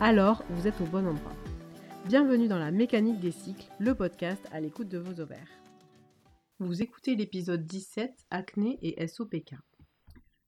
alors 0.00 0.42
vous 0.50 0.66
êtes 0.66 0.80
au 0.80 0.84
bon 0.84 1.06
endroit. 1.06 1.34
Bienvenue 2.06 2.48
dans 2.48 2.58
la 2.58 2.70
mécanique 2.70 3.20
des 3.20 3.30
cycles, 3.30 3.70
le 3.78 3.94
podcast 3.94 4.44
à 4.52 4.60
l'écoute 4.60 4.88
de 4.88 4.98
vos 4.98 5.20
ovaires. 5.20 5.48
Vous 6.58 6.82
écoutez 6.82 7.14
l'épisode 7.14 7.64
17 7.64 8.12
Acné 8.30 8.78
et 8.82 9.06
SOPK. 9.06 9.54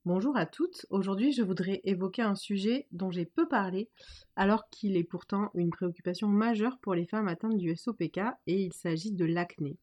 Bonjour 0.04 0.36
à 0.36 0.46
toutes, 0.46 0.86
aujourd'hui 0.90 1.32
je 1.32 1.42
voudrais 1.42 1.80
évoquer 1.84 2.22
un 2.22 2.34
sujet 2.34 2.86
dont 2.92 3.10
j'ai 3.10 3.24
peu 3.24 3.48
parlé 3.48 3.88
alors 4.36 4.68
qu'il 4.70 4.96
est 4.96 5.04
pourtant 5.04 5.50
une 5.54 5.70
préoccupation 5.70 6.28
majeure 6.28 6.78
pour 6.80 6.94
les 6.94 7.06
femmes 7.06 7.28
atteintes 7.28 7.56
du 7.56 7.74
SOPK 7.76 8.18
et 8.46 8.62
il 8.64 8.72
s'agit 8.72 9.12
de 9.12 9.24
l'acné. 9.24 9.78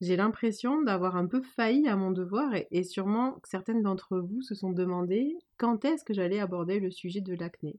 J'ai 0.00 0.16
l'impression 0.16 0.82
d'avoir 0.82 1.16
un 1.16 1.26
peu 1.26 1.40
failli 1.40 1.88
à 1.88 1.96
mon 1.96 2.10
devoir 2.10 2.52
et, 2.70 2.82
sûrement 2.82 3.40
certaines 3.44 3.82
d'entre 3.82 4.18
vous 4.18 4.42
se 4.42 4.54
sont 4.54 4.72
demandé 4.72 5.38
quand 5.56 5.84
est-ce 5.86 6.04
que 6.04 6.12
j'allais 6.12 6.40
aborder 6.40 6.80
le 6.80 6.90
sujet 6.90 7.22
de 7.22 7.34
l'acné. 7.34 7.78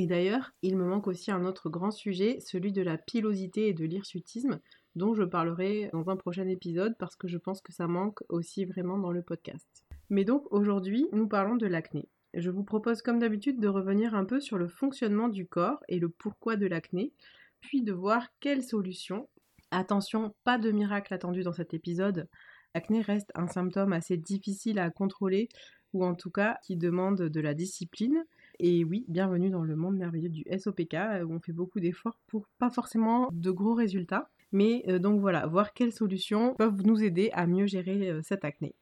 Et 0.00 0.06
d'ailleurs, 0.06 0.52
il 0.62 0.76
me 0.76 0.84
manque 0.84 1.08
aussi 1.08 1.32
un 1.32 1.44
autre 1.44 1.68
grand 1.68 1.90
sujet, 1.90 2.38
celui 2.38 2.70
de 2.70 2.82
la 2.82 2.96
pilosité 2.96 3.66
et 3.66 3.72
de 3.72 3.84
l'hirsutisme, 3.84 4.60
dont 4.94 5.12
je 5.12 5.24
parlerai 5.24 5.90
dans 5.92 6.08
un 6.08 6.14
prochain 6.14 6.46
épisode 6.46 6.94
parce 7.00 7.16
que 7.16 7.26
je 7.26 7.36
pense 7.36 7.60
que 7.60 7.72
ça 7.72 7.88
manque 7.88 8.20
aussi 8.28 8.64
vraiment 8.64 8.96
dans 8.96 9.10
le 9.10 9.22
podcast. 9.22 9.66
Mais 10.08 10.24
donc 10.24 10.44
aujourd'hui, 10.52 11.08
nous 11.10 11.26
parlons 11.26 11.56
de 11.56 11.66
l'acné. 11.66 12.08
Je 12.32 12.48
vous 12.48 12.62
propose 12.62 13.02
comme 13.02 13.18
d'habitude 13.18 13.58
de 13.58 13.66
revenir 13.66 14.14
un 14.14 14.24
peu 14.24 14.38
sur 14.38 14.56
le 14.56 14.68
fonctionnement 14.68 15.28
du 15.28 15.48
corps 15.48 15.82
et 15.88 15.98
le 15.98 16.08
pourquoi 16.08 16.54
de 16.54 16.68
l'acné, 16.68 17.12
puis 17.60 17.82
de 17.82 17.92
voir 17.92 18.28
quelles 18.38 18.62
solutions. 18.62 19.28
Attention, 19.72 20.32
pas 20.44 20.58
de 20.58 20.70
miracle 20.70 21.12
attendu 21.12 21.42
dans 21.42 21.52
cet 21.52 21.74
épisode. 21.74 22.28
L'acné 22.72 23.00
reste 23.00 23.32
un 23.34 23.48
symptôme 23.48 23.92
assez 23.92 24.16
difficile 24.16 24.78
à 24.78 24.90
contrôler 24.90 25.48
ou 25.92 26.04
en 26.04 26.14
tout 26.14 26.30
cas 26.30 26.56
qui 26.62 26.76
demande 26.76 27.22
de 27.22 27.40
la 27.40 27.54
discipline. 27.54 28.24
Et 28.60 28.84
oui, 28.84 29.04
bienvenue 29.06 29.50
dans 29.50 29.62
le 29.62 29.76
monde 29.76 29.96
merveilleux 29.96 30.30
du 30.30 30.44
SOPK 30.50 30.96
où 31.24 31.32
on 31.32 31.38
fait 31.38 31.52
beaucoup 31.52 31.78
d'efforts 31.78 32.18
pour 32.26 32.48
pas 32.58 32.70
forcément 32.70 33.28
de 33.32 33.52
gros 33.52 33.74
résultats. 33.74 34.30
Mais 34.50 34.82
euh, 34.88 34.98
donc 34.98 35.20
voilà, 35.20 35.46
voir 35.46 35.74
quelles 35.74 35.92
solutions 35.92 36.56
peuvent 36.56 36.82
nous 36.84 37.04
aider 37.04 37.30
à 37.34 37.46
mieux 37.46 37.66
gérer 37.66 38.10
euh, 38.10 38.20
cette 38.22 38.44
acné. 38.44 38.74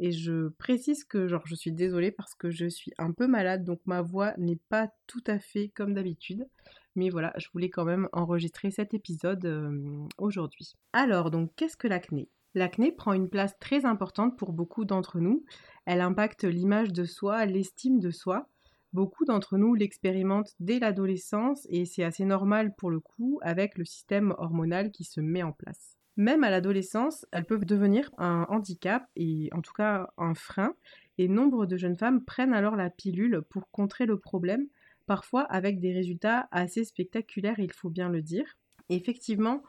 Et 0.00 0.10
je 0.10 0.48
précise 0.48 1.04
que 1.04 1.28
genre 1.28 1.46
je 1.46 1.54
suis 1.54 1.70
désolée 1.70 2.10
parce 2.10 2.34
que 2.34 2.50
je 2.50 2.66
suis 2.66 2.92
un 2.98 3.12
peu 3.12 3.28
malade 3.28 3.64
donc 3.64 3.80
ma 3.86 4.02
voix 4.02 4.34
n'est 4.38 4.60
pas 4.68 4.90
tout 5.06 5.22
à 5.28 5.38
fait 5.38 5.68
comme 5.68 5.94
d'habitude. 5.94 6.44
Mais 6.96 7.08
voilà, 7.08 7.32
je 7.36 7.46
voulais 7.52 7.70
quand 7.70 7.84
même 7.84 8.08
enregistrer 8.12 8.72
cet 8.72 8.92
épisode 8.92 9.44
euh, 9.44 10.04
aujourd'hui. 10.18 10.74
Alors 10.92 11.30
donc 11.30 11.52
qu'est-ce 11.54 11.76
que 11.76 11.86
l'acné? 11.86 12.28
L'acné 12.54 12.90
prend 12.90 13.12
une 13.12 13.28
place 13.28 13.56
très 13.60 13.84
importante 13.84 14.36
pour 14.36 14.52
beaucoup 14.52 14.84
d'entre 14.84 15.20
nous. 15.20 15.44
Elle 15.84 16.00
impacte 16.00 16.42
l'image 16.42 16.92
de 16.92 17.04
soi, 17.04 17.46
l'estime 17.46 18.00
de 18.00 18.10
soi. 18.10 18.48
Beaucoup 18.96 19.26
d'entre 19.26 19.58
nous 19.58 19.74
l'expérimentent 19.74 20.54
dès 20.58 20.78
l'adolescence 20.78 21.66
et 21.68 21.84
c'est 21.84 22.02
assez 22.02 22.24
normal 22.24 22.74
pour 22.74 22.90
le 22.90 22.98
coup 22.98 23.38
avec 23.42 23.76
le 23.76 23.84
système 23.84 24.34
hormonal 24.38 24.90
qui 24.90 25.04
se 25.04 25.20
met 25.20 25.42
en 25.42 25.52
place. 25.52 25.98
Même 26.16 26.44
à 26.44 26.48
l'adolescence, 26.48 27.26
elles 27.30 27.44
peuvent 27.44 27.66
devenir 27.66 28.10
un 28.16 28.46
handicap 28.48 29.06
et 29.14 29.50
en 29.52 29.60
tout 29.60 29.74
cas 29.74 30.08
un 30.16 30.32
frein 30.34 30.72
et 31.18 31.28
nombre 31.28 31.66
de 31.66 31.76
jeunes 31.76 31.98
femmes 31.98 32.24
prennent 32.24 32.54
alors 32.54 32.74
la 32.74 32.88
pilule 32.88 33.42
pour 33.50 33.70
contrer 33.70 34.06
le 34.06 34.18
problème, 34.18 34.66
parfois 35.04 35.42
avec 35.42 35.78
des 35.78 35.92
résultats 35.92 36.48
assez 36.50 36.82
spectaculaires, 36.82 37.58
il 37.58 37.74
faut 37.74 37.90
bien 37.90 38.08
le 38.08 38.22
dire. 38.22 38.56
Effectivement, 38.88 39.62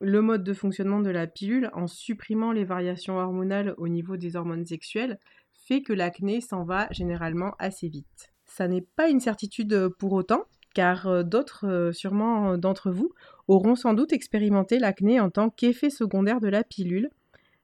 le 0.00 0.20
mode 0.20 0.42
de 0.42 0.52
fonctionnement 0.52 0.98
de 0.98 1.10
la 1.10 1.28
pilule, 1.28 1.70
en 1.74 1.86
supprimant 1.86 2.50
les 2.50 2.64
variations 2.64 3.18
hormonales 3.18 3.76
au 3.78 3.86
niveau 3.86 4.16
des 4.16 4.34
hormones 4.34 4.66
sexuelles, 4.66 5.20
fait 5.52 5.82
que 5.82 5.92
l'acné 5.92 6.40
s'en 6.40 6.64
va 6.64 6.88
généralement 6.90 7.54
assez 7.60 7.88
vite. 7.88 8.33
Ça 8.54 8.68
n'est 8.68 8.86
pas 8.94 9.08
une 9.08 9.18
certitude 9.18 9.72
euh, 9.72 9.90
pour 9.90 10.12
autant, 10.12 10.44
car 10.74 11.08
euh, 11.08 11.24
d'autres, 11.24 11.66
euh, 11.66 11.92
sûrement 11.92 12.56
d'entre 12.56 12.92
vous, 12.92 13.12
auront 13.48 13.74
sans 13.74 13.94
doute 13.94 14.12
expérimenté 14.12 14.78
l'acné 14.78 15.18
en 15.18 15.28
tant 15.28 15.50
qu'effet 15.50 15.90
secondaire 15.90 16.40
de 16.40 16.46
la 16.46 16.62
pilule. 16.62 17.10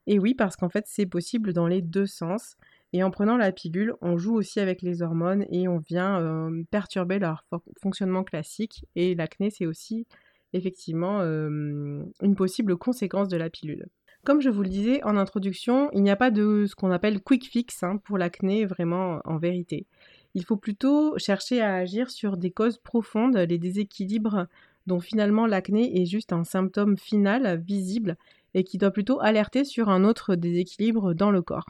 Et 0.08 0.18
oui, 0.18 0.34
parce 0.34 0.56
qu'en 0.56 0.68
fait, 0.68 0.86
c'est 0.88 1.06
possible 1.06 1.52
dans 1.52 1.68
les 1.68 1.80
deux 1.80 2.06
sens. 2.06 2.56
Et 2.92 3.04
en 3.04 3.12
prenant 3.12 3.36
la 3.36 3.52
pilule, 3.52 3.94
on 4.00 4.18
joue 4.18 4.34
aussi 4.34 4.58
avec 4.58 4.82
les 4.82 5.00
hormones 5.00 5.46
et 5.48 5.68
on 5.68 5.78
vient 5.78 6.50
perturber 6.72 7.20
leur 7.20 7.44
fonctionnement 7.80 8.24
classique. 8.24 8.84
Et 8.96 9.14
l'acné, 9.14 9.50
c'est 9.50 9.66
aussi 9.66 10.08
effectivement 10.52 11.20
une 11.20 12.34
possible 12.36 12.76
conséquence 12.76 13.28
de 13.28 13.36
la 13.36 13.48
pilule. 13.48 13.86
Comme 14.24 14.40
je 14.40 14.50
vous 14.50 14.62
le 14.62 14.68
disais 14.68 15.04
en 15.04 15.16
introduction, 15.16 15.88
il 15.92 16.02
n'y 16.02 16.10
a 16.10 16.16
pas 16.16 16.32
de 16.32 16.66
ce 16.66 16.74
qu'on 16.74 16.90
appelle 16.90 17.20
quick 17.22 17.48
fix 17.48 17.82
hein, 17.84 17.98
pour 17.98 18.18
l'acné 18.18 18.66
vraiment 18.66 19.20
en 19.24 19.38
vérité. 19.38 19.86
Il 20.34 20.44
faut 20.44 20.56
plutôt 20.56 21.18
chercher 21.18 21.60
à 21.60 21.74
agir 21.74 22.10
sur 22.10 22.36
des 22.36 22.50
causes 22.50 22.78
profondes, 22.78 23.36
les 23.36 23.58
déséquilibres 23.58 24.46
dont 24.86 25.00
finalement 25.00 25.46
l'acné 25.46 26.00
est 26.00 26.06
juste 26.06 26.32
un 26.32 26.44
symptôme 26.44 26.96
final, 26.96 27.60
visible, 27.60 28.16
et 28.54 28.64
qui 28.64 28.78
doit 28.78 28.90
plutôt 28.90 29.20
alerter 29.20 29.64
sur 29.64 29.88
un 29.88 30.04
autre 30.04 30.34
déséquilibre 30.34 31.14
dans 31.14 31.30
le 31.30 31.42
corps. 31.42 31.66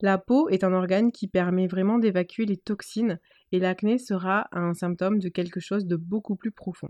La 0.00 0.16
peau 0.16 0.48
est 0.48 0.64
un 0.64 0.72
organe 0.72 1.12
qui 1.12 1.28
permet 1.28 1.66
vraiment 1.66 1.98
d'évacuer 1.98 2.46
les 2.46 2.56
toxines 2.56 3.18
et 3.52 3.58
l'acné 3.58 3.98
sera 3.98 4.48
un 4.52 4.72
symptôme 4.72 5.18
de 5.18 5.28
quelque 5.28 5.60
chose 5.60 5.86
de 5.86 5.96
beaucoup 5.96 6.36
plus 6.36 6.52
profond. 6.52 6.88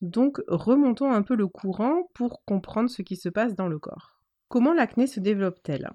Donc 0.00 0.40
remontons 0.48 1.10
un 1.10 1.22
peu 1.22 1.34
le 1.34 1.46
courant 1.46 2.08
pour 2.14 2.44
comprendre 2.44 2.90
ce 2.90 3.02
qui 3.02 3.16
se 3.16 3.28
passe 3.28 3.54
dans 3.54 3.68
le 3.68 3.78
corps. 3.78 4.18
Comment 4.48 4.72
l'acné 4.72 5.06
se 5.06 5.20
développe-t-elle? 5.20 5.90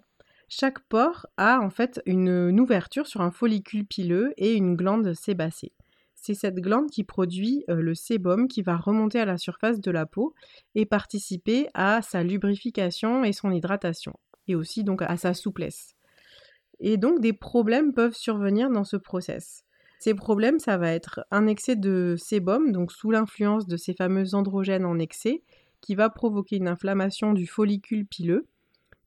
Chaque 0.54 0.82
pore 0.82 1.28
a 1.38 1.62
en 1.62 1.70
fait 1.70 2.02
une, 2.06 2.60
ouverture 2.60 3.08
sur 3.08 3.22
un 3.22 3.32
follicule 3.32 3.86
pileux 3.86 4.34
et 4.36 4.54
une 4.54 4.76
glande 4.76 5.14
sébacée. 5.14 5.72
C'est 6.14 6.34
cette 6.34 6.58
glande 6.58 6.90
qui 6.90 7.06
produit 7.06 7.64
euh, 7.70 7.76
le 7.76 7.96
sébum 7.96 8.50
qui 8.50 8.62
va 8.62 8.76
remonter 8.76 9.22
à 9.22 9.26
la 9.26 9.38
surface 9.38 9.80
de 9.80 9.90
la 9.92 10.06
peau 10.06 10.36
et 10.76 10.86
participer 10.86 11.70
à 11.74 12.02
sa 12.02 12.22
lubrification 12.22 13.24
et 13.24 13.32
son 13.32 13.50
hydratation, 13.50 14.12
et 14.50 14.56
aussi 14.56 14.84
donc 14.84 15.02
à 15.02 15.16
sa 15.16 15.34
souplesse. 15.34 15.96
Et 16.82 16.98
donc 16.98 17.22
des 17.22 17.34
problèmes 17.34 17.94
peuvent 17.94 18.14
survenir 18.14 18.70
dans 18.70 18.84
ce 18.84 18.98
process. 18.98 19.64
Ces 20.00 20.16
problèmes, 20.16 20.60
ça 20.60 20.78
va 20.78 20.92
être 20.92 21.26
un 21.32 21.48
excès 21.48 21.78
de 21.78 22.16
sébum, 22.18 22.74
donc 22.74 22.92
sous 22.92 23.10
l'influence 23.10 23.68
de 23.68 23.78
ces 23.78 23.94
fameux 23.94 24.36
androgènes 24.36 24.86
en 24.86 25.00
excès, 25.00 25.44
qui 25.80 25.96
va 25.96 26.10
provoquer 26.10 26.58
une 26.58 26.68
inflammation 26.68 27.32
du 27.32 27.48
follicule 27.48 28.06
pileux, 28.06 28.48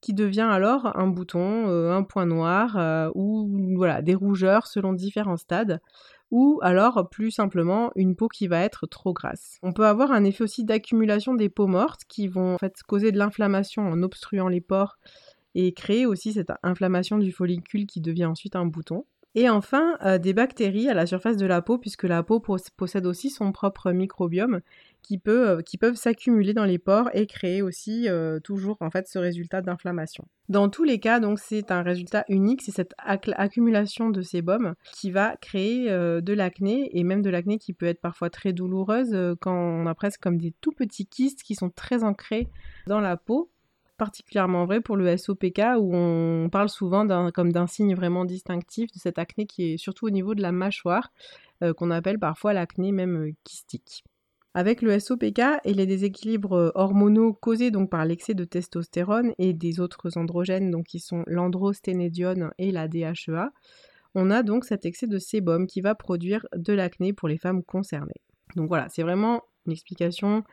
qui 0.04 0.12
devient 0.12 0.42
alors 0.42 0.94
un 0.98 1.06
bouton, 1.06 1.66
euh, 1.70 1.90
un 1.90 2.02
point 2.02 2.26
noir 2.26 2.76
euh, 2.76 3.10
ou 3.14 3.48
voilà, 3.74 4.02
des 4.02 4.14
rougeurs 4.14 4.66
selon 4.66 4.92
différents 4.92 5.38
stades 5.38 5.80
ou 6.30 6.58
alors 6.62 7.08
plus 7.08 7.30
simplement 7.30 7.90
une 7.96 8.14
peau 8.14 8.28
qui 8.28 8.46
va 8.46 8.60
être 8.60 8.86
trop 8.86 9.14
grasse. 9.14 9.58
On 9.62 9.72
peut 9.72 9.86
avoir 9.86 10.12
un 10.12 10.24
effet 10.24 10.44
aussi 10.44 10.62
d'accumulation 10.62 11.32
des 11.32 11.48
peaux 11.48 11.68
mortes 11.68 12.02
qui 12.06 12.28
vont 12.28 12.54
en 12.54 12.58
fait 12.58 12.82
causer 12.86 13.12
de 13.12 13.18
l'inflammation 13.18 13.82
en 13.88 14.02
obstruant 14.02 14.48
les 14.48 14.60
pores 14.60 14.98
et 15.54 15.72
créer 15.72 16.04
aussi 16.04 16.34
cette 16.34 16.52
inflammation 16.62 17.16
du 17.16 17.32
follicule 17.32 17.86
qui 17.86 18.02
devient 18.02 18.26
ensuite 18.26 18.56
un 18.56 18.66
bouton. 18.66 19.06
Et 19.36 19.48
enfin, 19.50 19.98
euh, 20.04 20.18
des 20.18 20.32
bactéries 20.32 20.88
à 20.88 20.94
la 20.94 21.06
surface 21.06 21.36
de 21.36 21.46
la 21.46 21.60
peau, 21.60 21.76
puisque 21.76 22.04
la 22.04 22.22
peau 22.22 22.40
possède 22.40 23.04
aussi 23.04 23.30
son 23.30 23.50
propre 23.50 23.90
microbiome 23.90 24.60
qui, 25.02 25.18
peut, 25.18 25.48
euh, 25.48 25.62
peuvent 25.80 25.96
s'accumuler 25.96 26.54
dans 26.54 26.64
les 26.64 26.78
pores 26.78 27.10
et 27.14 27.26
créer 27.26 27.60
aussi 27.60 28.08
euh, 28.08 28.38
toujours 28.38 28.76
en 28.80 28.90
fait 28.90 29.08
ce 29.08 29.18
résultat 29.18 29.60
d'inflammation. 29.60 30.24
Dans 30.48 30.68
tous 30.68 30.84
les 30.84 31.00
cas, 31.00 31.18
donc 31.18 31.40
c'est 31.40 31.72
un 31.72 31.82
résultat 31.82 32.24
unique, 32.28 32.62
c'est 32.62 32.70
cette 32.70 32.94
accumulation 32.98 34.10
de 34.10 34.22
sébum 34.22 34.74
qui 34.92 35.10
va 35.10 35.36
créer 35.40 35.88
de 35.88 36.32
l'acné 36.32 36.90
et 36.96 37.02
même 37.02 37.22
de 37.22 37.30
l'acné 37.30 37.58
qui 37.58 37.72
peut 37.72 37.86
être 37.86 38.00
parfois 38.00 38.28
très 38.28 38.52
douloureuse 38.52 39.16
quand 39.40 39.56
on 39.56 39.86
a 39.86 39.94
presque 39.94 40.20
comme 40.20 40.36
des 40.36 40.54
tout 40.60 40.72
petits 40.72 41.06
kystes 41.06 41.42
qui 41.42 41.54
sont 41.54 41.70
très 41.70 42.04
ancrés 42.04 42.48
dans 42.86 43.00
la 43.00 43.16
peau 43.16 43.50
particulièrement 44.04 44.66
vrai 44.66 44.82
pour 44.82 44.96
le 44.96 45.16
SOPK 45.16 45.62
où 45.78 45.96
on 45.96 46.50
parle 46.50 46.68
souvent 46.68 47.06
comme 47.32 47.52
d'un 47.52 47.66
signe 47.66 47.94
vraiment 47.94 48.26
distinctif 48.26 48.92
de 48.92 48.98
cette 48.98 49.18
acné 49.18 49.46
qui 49.46 49.72
est 49.72 49.76
surtout 49.78 50.06
au 50.06 50.10
niveau 50.10 50.34
de 50.34 50.42
la 50.42 50.52
mâchoire, 50.52 51.10
euh, 51.62 51.72
qu'on 51.72 51.90
appelle 51.90 52.18
parfois 52.18 52.52
l'acné 52.52 52.92
même 52.92 53.16
euh, 53.16 53.32
kystique. 53.44 54.04
Avec 54.52 54.82
le 54.82 54.98
SOPK 54.98 55.40
et 55.64 55.72
les 55.72 55.86
déséquilibres 55.86 56.52
euh, 56.52 56.70
hormonaux 56.74 57.32
causés 57.32 57.70
donc 57.70 57.88
par 57.88 58.04
l'excès 58.04 58.34
de 58.34 58.44
testostérone 58.44 59.32
et 59.38 59.54
des 59.54 59.80
autres 59.80 60.18
androgènes 60.18 60.70
donc 60.70 60.84
qui 60.84 61.00
sont 61.00 61.24
l'androsténédione 61.26 62.50
et 62.58 62.72
la 62.72 62.88
DHEA, 62.88 63.52
on 64.14 64.30
a 64.30 64.42
donc 64.42 64.66
cet 64.66 64.84
excès 64.84 65.06
de 65.06 65.18
sébum 65.18 65.66
qui 65.66 65.80
va 65.80 65.94
produire 65.94 66.46
de 66.54 66.74
l'acné 66.74 67.14
pour 67.14 67.28
les 67.28 67.38
femmes 67.38 67.62
concernées. 67.62 68.20
Donc 68.54 68.68
voilà, 68.68 68.90
c'est 68.90 69.02
vraiment 69.02 69.44
une 69.64 69.72
explication 69.72 70.44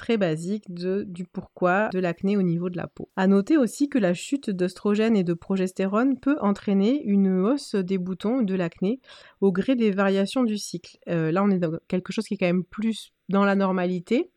très 0.00 0.16
basique 0.16 0.64
du 0.72 1.24
pourquoi 1.30 1.90
de 1.90 1.98
l'acné 1.98 2.38
au 2.38 2.42
niveau 2.42 2.70
de 2.70 2.78
la 2.78 2.86
peau. 2.86 3.10
À 3.16 3.26
noter 3.26 3.58
aussi 3.58 3.90
que 3.90 3.98
la 3.98 4.14
chute 4.14 4.48
d'œstrogène 4.48 5.14
et 5.14 5.24
de 5.24 5.34
progestérone 5.34 6.18
peut 6.18 6.38
entraîner 6.40 7.02
une 7.04 7.28
hausse 7.40 7.74
des 7.74 7.98
boutons 7.98 8.40
de 8.40 8.54
l'acné 8.54 8.98
au 9.42 9.52
gré 9.52 9.76
des 9.76 9.90
variations 9.90 10.42
du 10.42 10.56
cycle. 10.56 10.96
Euh, 11.10 11.30
là, 11.30 11.44
on 11.44 11.50
est 11.50 11.58
dans 11.58 11.72
quelque 11.86 12.14
chose 12.14 12.24
qui 12.24 12.34
est 12.34 12.36
quand 12.38 12.46
même 12.46 12.64
plus 12.64 13.12
dans 13.28 13.44
la 13.44 13.54
normalité. 13.54 14.30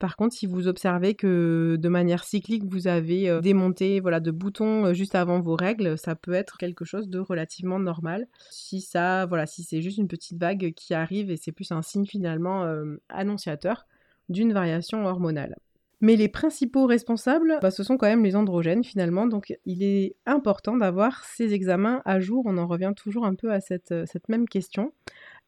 Par 0.00 0.16
contre, 0.16 0.34
si 0.34 0.46
vous 0.46 0.66
observez 0.66 1.14
que 1.14 1.76
de 1.78 1.88
manière 1.88 2.24
cyclique, 2.24 2.64
vous 2.64 2.88
avez 2.88 3.30
euh, 3.30 3.40
des 3.40 3.54
montées 3.54 4.00
voilà, 4.00 4.18
de 4.18 4.32
boutons 4.32 4.86
euh, 4.86 4.94
juste 4.94 5.14
avant 5.14 5.40
vos 5.40 5.54
règles, 5.54 5.96
ça 5.96 6.16
peut 6.16 6.34
être 6.34 6.58
quelque 6.58 6.84
chose 6.84 7.08
de 7.08 7.20
relativement 7.20 7.78
normal. 7.78 8.26
Si 8.50 8.80
ça, 8.80 9.26
voilà, 9.26 9.46
si 9.46 9.62
c'est 9.62 9.80
juste 9.80 9.98
une 9.98 10.08
petite 10.08 10.40
vague 10.40 10.72
qui 10.74 10.92
arrive 10.92 11.30
et 11.30 11.36
c'est 11.36 11.52
plus 11.52 11.70
un 11.70 11.82
signe 11.82 12.04
finalement 12.04 12.68
annonciateur 13.08 13.86
d'une 14.28 14.52
variation 14.52 15.04
hormonale. 15.06 15.56
Mais 16.00 16.16
les 16.16 16.28
principaux 16.28 16.84
responsables, 16.84 17.58
bah, 17.62 17.70
ce 17.70 17.82
sont 17.82 17.96
quand 17.96 18.08
même 18.08 18.24
les 18.24 18.36
androgènes 18.36 18.84
finalement, 18.84 19.26
donc 19.26 19.54
il 19.64 19.82
est 19.82 20.16
important 20.26 20.76
d'avoir 20.76 21.24
ces 21.24 21.54
examens 21.54 22.02
à 22.04 22.20
jour, 22.20 22.42
on 22.44 22.58
en 22.58 22.66
revient 22.66 22.92
toujours 22.94 23.24
un 23.24 23.34
peu 23.34 23.52
à 23.52 23.60
cette, 23.60 23.92
euh, 23.92 24.04
même 24.28 24.46
question, 24.46 24.92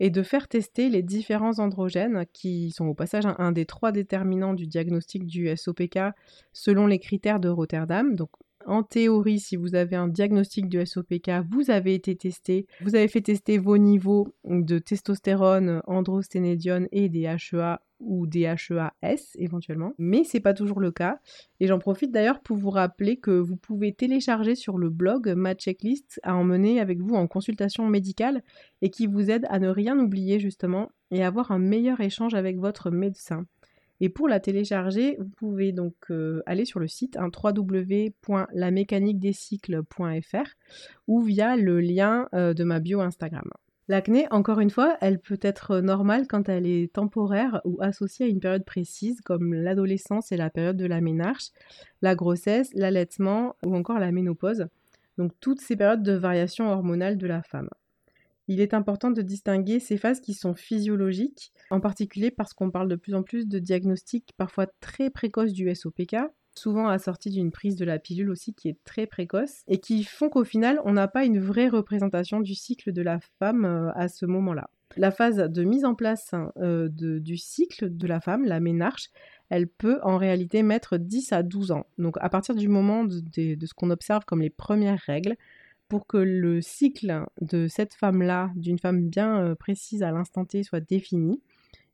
et 0.00 0.08
de 0.08 0.23
faire 0.23 0.49
tester 0.49 0.88
les 0.88 1.02
différents 1.02 1.58
androgènes 1.58 2.25
qui 2.32 2.70
sont 2.70 2.87
au 2.87 2.94
passage 2.94 3.25
un, 3.38 3.52
des 3.52 3.67
trois 3.67 3.93
déterminants 3.93 4.55
du 4.55 4.67
diagnostic 4.67 5.26
du 5.26 5.55
SOPK 5.55 5.99
selon 6.55 6.87
les 6.87 7.00
critères 7.00 7.38
de 7.38 7.50
Rotterdam. 7.50 8.14
Donc 8.14 8.31
en 8.66 8.82
théorie, 8.82 9.40
si 9.40 9.56
vous 9.56 9.74
avez 9.74 9.96
un 9.96 10.08
diagnostic 10.08 10.68
du 10.68 10.84
SOPK, 10.84 11.30
vous 11.50 11.70
avez 11.70 11.94
été 11.94 12.16
testé, 12.16 12.66
vous 12.82 12.94
avez 12.94 13.08
fait 13.08 13.20
tester 13.20 13.58
vos 13.58 13.78
niveaux 13.78 14.34
de 14.44 14.78
testostérone, 14.78 15.80
androsténédione 15.86 16.88
et 16.92 17.08
des 17.08 17.22
HEA 17.22 17.78
ou 18.00 18.26
des 18.26 18.42
HEAS 18.42 19.36
éventuellement, 19.36 19.94
mais 19.98 20.24
c'est 20.24 20.40
pas 20.40 20.54
toujours 20.54 20.80
le 20.80 20.90
cas. 20.90 21.18
Et 21.60 21.66
j'en 21.66 21.78
profite 21.78 22.12
d'ailleurs 22.12 22.40
pour 22.40 22.56
vous 22.56 22.70
rappeler 22.70 23.16
que 23.16 23.30
vous 23.30 23.56
pouvez 23.56 23.94
télécharger 23.94 24.54
sur 24.54 24.78
le 24.78 24.90
blog 24.90 25.32
ma 25.36 25.54
checklist 25.54 26.20
à 26.22 26.34
emmener 26.34 26.80
avec 26.80 27.00
vous 27.00 27.14
en 27.14 27.26
consultation 27.26 27.86
médicale 27.86 28.42
et 28.82 28.90
qui 28.90 29.06
vous 29.06 29.30
aide 29.30 29.46
à 29.48 29.58
ne 29.58 29.68
rien 29.68 29.98
oublier 29.98 30.38
justement 30.38 30.90
et 31.10 31.24
avoir 31.24 31.52
un 31.52 31.58
meilleur 31.58 32.00
échange 32.00 32.34
avec 32.34 32.58
votre 32.58 32.90
médecin. 32.90 33.46
Et 34.00 34.08
pour 34.08 34.28
la 34.28 34.40
télécharger, 34.40 35.16
vous 35.19 35.28
pouvez 35.37 35.72
donc 35.72 35.94
euh, 36.10 36.43
aller 36.46 36.64
sur 36.64 36.81
le 36.81 36.88
site 36.88 37.16
hein, 37.16 37.31
ou 41.06 41.20
via 41.22 41.56
le 41.56 41.81
lien 41.81 42.28
euh, 42.34 42.54
de 42.54 42.64
ma 42.64 42.81
bio 42.81 43.00
Instagram. 43.00 43.50
L'acné, 43.88 44.26
encore 44.32 44.58
une 44.58 44.70
fois, 44.70 44.96
elle 45.00 45.20
peut 45.20 45.38
être 45.40 45.78
normale 45.78 46.26
quand 46.26 46.48
elle 46.48 46.66
est 46.66 46.93
temporaire 46.93 47.60
ou 47.64 47.78
associée 47.81 48.26
à 48.26 48.28
une 48.28 48.40
période 48.40 48.64
précise, 48.64 49.20
comme 49.20 49.54
l'adolescence 49.54 50.32
et 50.32 50.37
la 50.37 50.50
période 50.50 50.76
de 50.76 50.87
la 50.87 51.00
ménarche, 51.00 51.50
la 52.02 52.16
grossesse, 52.16 52.70
l'allaitement 52.75 53.54
ou 53.64 53.76
encore 53.76 54.00
la 54.00 54.10
ménopause. 54.10 54.66
Donc 55.19 55.32
toutes 55.40 55.60
ces 55.60 55.76
périodes 55.76 56.02
de 56.02 56.12
variation 56.12 56.69
hormonale 56.69 57.16
de 57.16 57.28
la 57.28 57.42
femme. 57.42 57.69
Il 58.48 58.60
est 58.60 58.75
important 58.75 59.10
de 59.10 59.22
distinguer 59.22 59.81
ces 59.81 59.96
phases 59.96 60.20
qui 60.20 60.34
sont 60.34 60.54
physiologiques, 60.54 61.52
en 61.70 61.81
particulier 61.81 62.31
parce 62.31 62.54
qu'on 62.54 62.70
parle 62.70 62.88
de 62.88 62.96
plus 62.96 63.14
en 63.14 63.22
plus 63.22 63.46
de 63.46 63.58
diagnostics 63.58 64.32
parfois 64.37 64.66
très 64.81 65.10
précoces 65.10 65.52
du 65.52 65.75
SOPK, 65.75 66.16
souvent 66.54 66.88
assorti 66.88 67.31
d'une 67.31 67.50
prise 67.50 67.76
de 67.76 67.84
la 67.84 67.98
pilule 67.98 68.31
aussi 68.31 68.54
qui 68.54 68.69
est 68.69 68.78
très 68.84 69.06
précoce, 69.06 69.62
et 69.66 69.78
qui 69.78 70.04
font 70.04 70.28
qu'au 70.28 70.44
final, 70.44 70.81
on 70.84 70.93
n'a 70.93 71.08
pas 71.08 71.25
une 71.25 71.40
vraie 71.40 71.69
représentation 71.69 72.40
du 72.40 72.54
cycle 72.54 72.93
de 72.93 73.02
la 73.02 73.19
femme 73.38 73.64
euh, 73.64 73.90
à 73.94 74.08
ce 74.08 74.26
moment-là. 74.26 74.70
La 74.96 75.10
phase 75.10 75.37
de 75.37 75.64
mise 75.64 75.84
en 75.84 75.94
place 75.94 76.31
euh, 76.58 76.88
du 76.88 77.37
cycle 77.37 77.94
de 77.94 78.06
la 78.06 78.20
femme, 78.20 78.44
la 78.44 78.60
ménarche, 78.60 79.10
elle 79.50 79.69
peut 79.69 79.99
en 80.02 80.16
réalité 80.16 80.62
mettre 80.62 80.96
10 80.96 81.32
à 81.32 81.42
12 81.42 81.72
ans. 81.72 81.87
Donc 81.99 82.16
à 82.20 82.28
partir 82.28 82.54
du 82.54 82.69
moment 82.69 83.04
de, 83.04 83.66
ce 83.66 83.75
qu'on 83.75 83.90
observe 83.90 84.25
comme 84.25 84.40
les 84.40 84.50
premières 84.50 85.00
règles, 85.00 85.37
pour 85.88 86.06
que 86.06 86.17
le 86.17 86.61
cycle 86.61 87.25
de 87.41 87.69
cette 87.69 87.94
femme-là, 87.94 88.50
d'une 88.56 88.79
femme 88.79 89.09
bien 89.09 89.41
euh, 89.41 89.55
précise 89.55 90.03
à 90.03 90.11
l'instant 90.11 90.44
T, 90.44 90.62
soit 90.62 90.81
défini, 90.81 91.41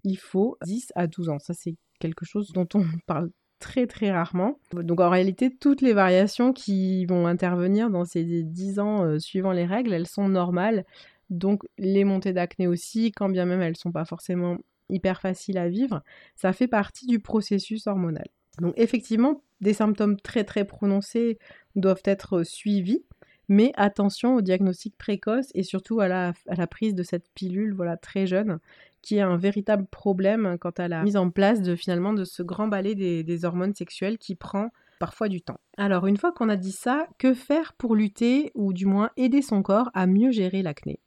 il 0.04 0.16
faut 0.16 0.56
10 0.64 0.92
à 0.94 1.06
12 1.06 1.28
ans. 1.28 1.38
Ça, 1.38 1.54
c'est 1.54 1.76
quelque 1.98 2.24
chose 2.24 2.52
dont 2.52 2.68
on 2.74 2.84
parle 3.06 3.30
très 3.58 3.86
très 3.86 4.10
rarement. 4.10 4.58
Donc 4.72 5.00
en 5.00 5.08
réalité, 5.08 5.54
toutes 5.54 5.82
les 5.82 5.92
variations 5.92 6.52
qui 6.52 7.06
vont 7.06 7.26
intervenir 7.26 7.90
dans 7.90 8.04
ces 8.04 8.42
10 8.42 8.80
ans 8.80 9.04
euh, 9.04 9.18
suivant 9.20 9.52
les 9.52 9.64
règles, 9.64 9.92
elles 9.92 10.08
sont 10.08 10.28
normales. 10.28 10.84
Donc 11.30 11.62
les 11.78 12.04
montées 12.04 12.32
d'acné 12.32 12.66
aussi, 12.66 13.12
quand 13.12 13.28
bien 13.28 13.46
même 13.46 13.62
elles 13.62 13.76
sont 13.76 13.92
pas 13.92 14.04
forcément 14.04 14.58
hyper 14.88 15.20
faciles 15.20 15.58
à 15.58 15.68
vivre, 15.68 16.02
ça 16.34 16.52
fait 16.52 16.66
partie 16.66 17.06
du 17.06 17.20
processus 17.20 17.86
hormonal. 17.86 18.26
Donc 18.60 18.74
effectivement, 18.76 19.42
des 19.60 19.72
symptômes 19.72 20.20
très 20.20 20.44
très 20.44 20.64
prononcés 20.64 21.38
doivent 21.76 22.02
être 22.04 22.42
suivis, 22.42 23.04
mais 23.52 23.70
attention 23.74 24.34
au 24.34 24.40
diagnostic 24.40 24.96
précoce 24.96 25.50
et 25.54 25.62
surtout 25.62 26.00
à 26.00 26.08
la, 26.08 26.32
prise 26.66 26.94
de 26.94 27.02
cette 27.02 27.28
pilule 27.34 27.74
voilà, 27.74 27.98
très 27.98 28.26
jeune 28.26 28.58
qui 29.02 29.16
est 29.16 29.20
un 29.20 29.36
véritable 29.36 29.86
problème 29.90 30.56
quant 30.58 30.72
à 30.78 30.88
la 30.88 31.02
mise 31.02 31.18
en 31.18 31.28
place 31.28 31.60
de 31.60 31.76
finalement 31.76 32.14
de 32.14 32.24
ce 32.24 32.42
grand 32.42 32.68
balai 32.68 32.94
des, 32.94 33.44
hormones 33.44 33.74
sexuelles 33.74 34.16
qui 34.16 34.36
prend 34.36 34.70
parfois 34.98 35.28
du 35.28 35.42
temps. 35.42 35.60
Alors 35.76 36.06
une 36.06 36.16
fois 36.16 36.32
qu'on 36.32 36.48
a 36.48 36.56
dit 36.56 36.72
ça, 36.72 37.06
que 37.18 37.34
faire 37.34 37.74
pour 37.74 37.94
lutter 37.94 38.52
ou 38.54 38.72
du 38.72 38.86
moins 38.86 39.10
aider 39.18 39.42
son 39.42 39.62
corps 39.62 39.90
à 39.92 40.06
mieux 40.06 40.30
gérer 40.30 40.62
l'acné? 40.62 40.98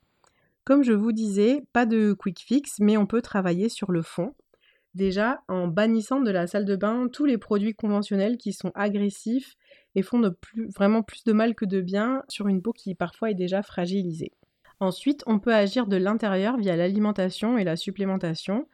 Comme 0.66 0.84
je 0.84 0.94
vous 0.94 1.14
disais, 1.14 1.64
pas 1.74 1.88
de 1.88 2.14
quick 2.14 2.40
fix, 2.40 2.80
mais 2.80 2.96
on 2.98 3.08
peut 3.08 3.22
travailler 3.24 3.70
sur 3.70 3.92
le 3.92 4.04
fond. 4.04 4.36
Déjà 4.94 5.42
en 5.48 5.68
bannissant 5.68 6.22
de 6.22 6.32
la 6.32 6.46
salle 6.46 6.66
de 6.66 6.76
bain 6.76 7.08
tous 7.12 7.26
les 7.26 7.40
produits 7.40 7.74
conventionnels 7.74 8.38
qui 8.38 8.54
sont 8.54 8.72
agressifs 8.76 9.56
et 9.96 10.02
font 10.02 10.22
vraiment 10.76 11.02
plus 11.02 11.24
de 11.24 11.34
mal 11.34 11.56
que 11.56 11.66
de 11.66 11.82
bien 11.82 12.24
sur 12.28 12.48
une 12.48 12.62
peau 12.62 12.74
qui 12.74 12.96
parfois 12.96 13.32
est 13.32 13.36
déjà 13.36 13.64
fragilisée. 13.64 14.32
Ensuite, 14.80 15.24
on 15.26 15.40
peut 15.40 15.54
agir 15.54 15.88
de 15.88 15.96
l'intérieur 15.96 16.58
via 16.58 16.76
l'alimentation 16.76 17.58
et 17.58 17.64
la 17.64 17.78
supplémentation. 17.78 18.68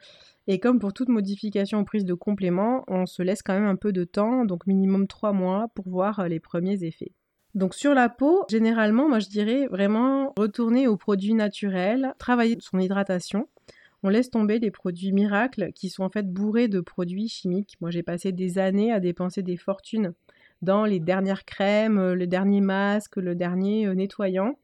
Et 0.47 0.59
comme 0.59 0.79
pour 0.79 0.94
toute 0.94 1.09
modification 1.09 1.79
ou 1.79 1.85
prise 1.85 2.06
de 2.06 2.15
complément, 2.15 2.83
on 2.88 3.06
se 3.06 3.21
laisse 3.21 3.44
quand 3.44 3.53
même 3.53 3.68
un 3.68 3.75
peu 3.75 3.91
de 3.91 4.03
temps, 4.03 4.44
donc 4.45 4.65
minimum 4.65 5.07
3 5.07 5.33
mois, 5.33 5.68
pour 5.75 5.88
voir 5.88 6.19
euh, 6.19 6.27
les 6.27 6.39
premiers 6.39 6.83
effets. 6.83 7.12
Donc 7.53 7.75
sur 7.75 7.94
la 7.94 8.09
peau, 8.09 8.45
généralement, 8.50 9.09
moi 9.09 9.19
je 9.19 9.27
dirais 9.27 9.67
vraiment 9.67 10.33
retourner 10.38 10.88
aux 10.88 10.97
produits 10.97 11.33
naturels, 11.33 12.15
travailler 12.17 12.57
son 12.59 12.79
hydratation. 12.79 13.47
On 14.03 14.10
laisse 14.10 14.31
tomber 14.31 14.57
les 14.57 14.72
produits 14.72 15.12
miracles 15.12 15.72
qui 15.74 15.89
sont 15.89 16.03
en 16.03 16.10
fait 16.10 16.31
bourrés 16.31 16.69
de 16.69 16.79
produits 16.79 17.27
chimiques. 17.27 17.75
Moi 17.81 17.91
j'ai 17.91 18.03
passé 18.03 18.31
des 18.31 18.57
années 18.57 18.91
à 18.91 19.00
dépenser 19.00 19.43
des 19.43 19.57
fortunes 19.57 20.13
dans 20.62 20.86
les 20.86 21.00
dernières 21.00 21.46
crèmes, 21.46 21.98
euh, 21.98 22.15
le 22.15 22.27
dernier 22.27 22.62
masque, 22.62 23.18
le 23.18 23.36
dernier 23.36 23.88
euh, 23.88 23.94
nettoyant. 23.94 24.58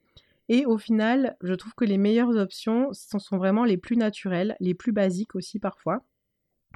Et 0.50 0.66
au 0.66 0.77
final, 0.77 1.36
je 1.42 1.54
trouve 1.54 1.74
que 1.75 1.86
les 1.86 1.98
meilleures 1.98 2.38
options 2.38 2.89
sont 2.94 3.38
vraiment 3.38 3.66
les 3.66 3.77
plus 3.77 3.98
naturelles, 3.98 4.56
les 4.60 4.74
plus 4.74 4.94
basiques 4.94 5.36
aussi 5.36 5.60
parfois. 5.60 6.04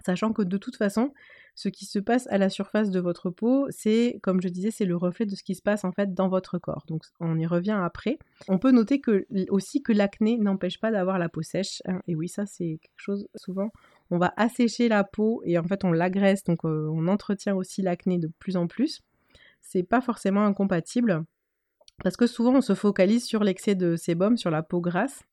Sachant 0.05 0.33
que 0.33 0.41
de 0.41 0.57
toute 0.57 0.75
façon, 0.75 1.13
ce 1.55 1.69
qui 1.69 1.85
se 1.85 1.99
passe 1.99 2.27
à 2.27 2.37
la 2.37 2.49
surface 2.49 2.89
de 2.89 2.99
votre 2.99 3.29
peau, 3.29 3.67
c'est, 3.69 4.19
comme 4.23 4.41
je 4.41 4.47
disais, 4.47 4.71
c'est 4.71 4.85
le 4.85 4.95
reflet 4.95 5.25
de 5.25 5.35
ce 5.35 5.43
qui 5.43 5.55
se 5.55 5.61
passe 5.61 5.83
en 5.83 5.91
fait 5.91 6.13
dans 6.13 6.27
votre 6.27 6.57
corps. 6.57 6.83
Donc 6.87 7.03
on 7.19 7.37
y 7.37 7.45
revient 7.45 7.79
après. 7.81 8.17
On 8.47 8.57
peut 8.57 8.71
noter 8.71 8.99
que, 8.99 9.25
aussi 9.49 9.81
que 9.83 9.93
l'acné 9.93 10.37
n'empêche 10.37 10.79
pas 10.79 10.91
d'avoir 10.91 11.19
la 11.19 11.29
peau 11.29 11.41
sèche. 11.41 11.81
Hein. 11.85 12.01
et 12.07 12.15
oui, 12.15 12.27
ça 12.27 12.45
c'est 12.45 12.79
quelque 12.81 12.97
chose 12.97 13.27
souvent. 13.35 13.71
On 14.09 14.17
va 14.17 14.33
assécher 14.37 14.89
la 14.89 15.03
peau 15.03 15.41
et 15.45 15.57
en 15.57 15.63
fait 15.63 15.83
on 15.83 15.91
l'agresse, 15.91 16.43
donc 16.43 16.65
euh, 16.65 16.89
on 16.91 17.07
entretient 17.07 17.55
aussi 17.55 17.81
l'acné 17.81 18.17
de 18.17 18.29
plus 18.39 18.57
en 18.57 18.67
plus. 18.67 19.01
C'est 19.61 19.83
pas 19.83 20.01
forcément 20.01 20.45
incompatible. 20.45 21.23
Parce 22.03 22.17
que 22.17 22.27
souvent 22.27 22.55
on 22.55 22.61
se 22.61 22.75
focalise 22.75 23.25
sur 23.25 23.43
l'excès 23.43 23.75
de 23.75 23.95
sébum, 23.95 24.37
sur 24.37 24.49
la 24.49 24.63
peau 24.63 24.81
grasse, 24.81 25.23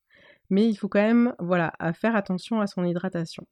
mais 0.50 0.68
il 0.68 0.75
faut 0.75 0.88
quand 0.88 1.00
même 1.00 1.35
voilà, 1.38 1.73
faire 1.94 2.14
attention 2.14 2.61
à 2.61 2.66
son 2.66 2.85
hydratation. 2.85 3.47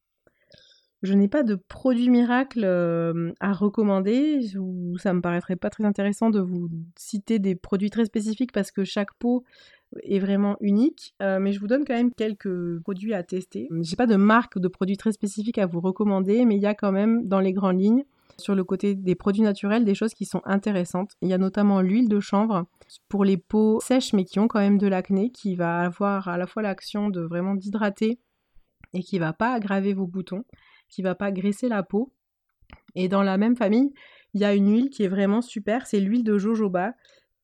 Je 1.02 1.12
n'ai 1.12 1.28
pas 1.28 1.42
de 1.42 1.54
produit 1.54 2.08
miracle 2.08 2.62
euh, 2.64 3.32
à 3.40 3.52
recommander, 3.52 4.56
ou 4.58 4.96
ça 4.98 5.12
me 5.12 5.20
paraîtrait 5.20 5.56
pas 5.56 5.68
très 5.68 5.84
intéressant 5.84 6.30
de 6.30 6.40
vous 6.40 6.68
citer 6.96 7.38
des 7.38 7.54
produits 7.54 7.90
très 7.90 8.06
spécifiques 8.06 8.52
parce 8.52 8.70
que 8.70 8.82
chaque 8.82 9.12
peau 9.14 9.44
est 10.02 10.18
vraiment 10.18 10.56
unique, 10.60 11.14
euh, 11.22 11.38
mais 11.38 11.52
je 11.52 11.60
vous 11.60 11.66
donne 11.66 11.84
quand 11.84 11.94
même 11.94 12.12
quelques 12.12 12.80
produits 12.80 13.14
à 13.14 13.22
tester. 13.22 13.68
Je 13.70 13.90
n'ai 13.90 13.96
pas 13.96 14.06
de 14.06 14.16
marque 14.16 14.58
de 14.58 14.68
produits 14.68 14.96
très 14.96 15.12
spécifiques 15.12 15.58
à 15.58 15.66
vous 15.66 15.80
recommander, 15.80 16.44
mais 16.44 16.56
il 16.56 16.62
y 16.62 16.66
a 16.66 16.74
quand 16.74 16.92
même 16.92 17.28
dans 17.28 17.40
les 17.40 17.52
grandes 17.52 17.80
lignes 17.80 18.04
sur 18.38 18.54
le 18.54 18.64
côté 18.64 18.94
des 18.94 19.14
produits 19.14 19.42
naturels, 19.42 19.84
des 19.84 19.94
choses 19.94 20.14
qui 20.14 20.24
sont 20.24 20.42
intéressantes. 20.44 21.12
Il 21.22 21.28
y 21.28 21.32
a 21.32 21.38
notamment 21.38 21.80
l'huile 21.80 22.08
de 22.08 22.20
chanvre 22.20 22.66
pour 23.08 23.24
les 23.24 23.36
peaux 23.36 23.80
sèches 23.80 24.12
mais 24.12 24.24
qui 24.24 24.38
ont 24.38 24.48
quand 24.48 24.60
même 24.60 24.78
de 24.78 24.86
l'acné, 24.86 25.30
qui 25.30 25.56
va 25.56 25.80
avoir 25.80 26.28
à 26.28 26.36
la 26.36 26.46
fois 26.46 26.62
l'action 26.62 27.08
de 27.08 27.20
vraiment 27.20 27.54
d'hydrater 27.54 28.18
et 28.94 29.02
qui 29.02 29.18
va 29.18 29.32
pas 29.32 29.52
aggraver 29.52 29.92
vos 29.92 30.06
boutons, 30.06 30.44
qui 30.88 31.02
va 31.02 31.14
pas 31.14 31.32
graisser 31.32 31.68
la 31.68 31.82
peau. 31.82 32.12
Et 32.94 33.08
dans 33.08 33.22
la 33.22 33.36
même 33.36 33.56
famille, 33.56 33.92
il 34.34 34.40
y 34.40 34.44
a 34.44 34.54
une 34.54 34.70
huile 34.70 34.90
qui 34.90 35.02
est 35.02 35.08
vraiment 35.08 35.42
super, 35.42 35.86
c'est 35.86 36.00
l'huile 36.00 36.24
de 36.24 36.38
jojoba 36.38 36.94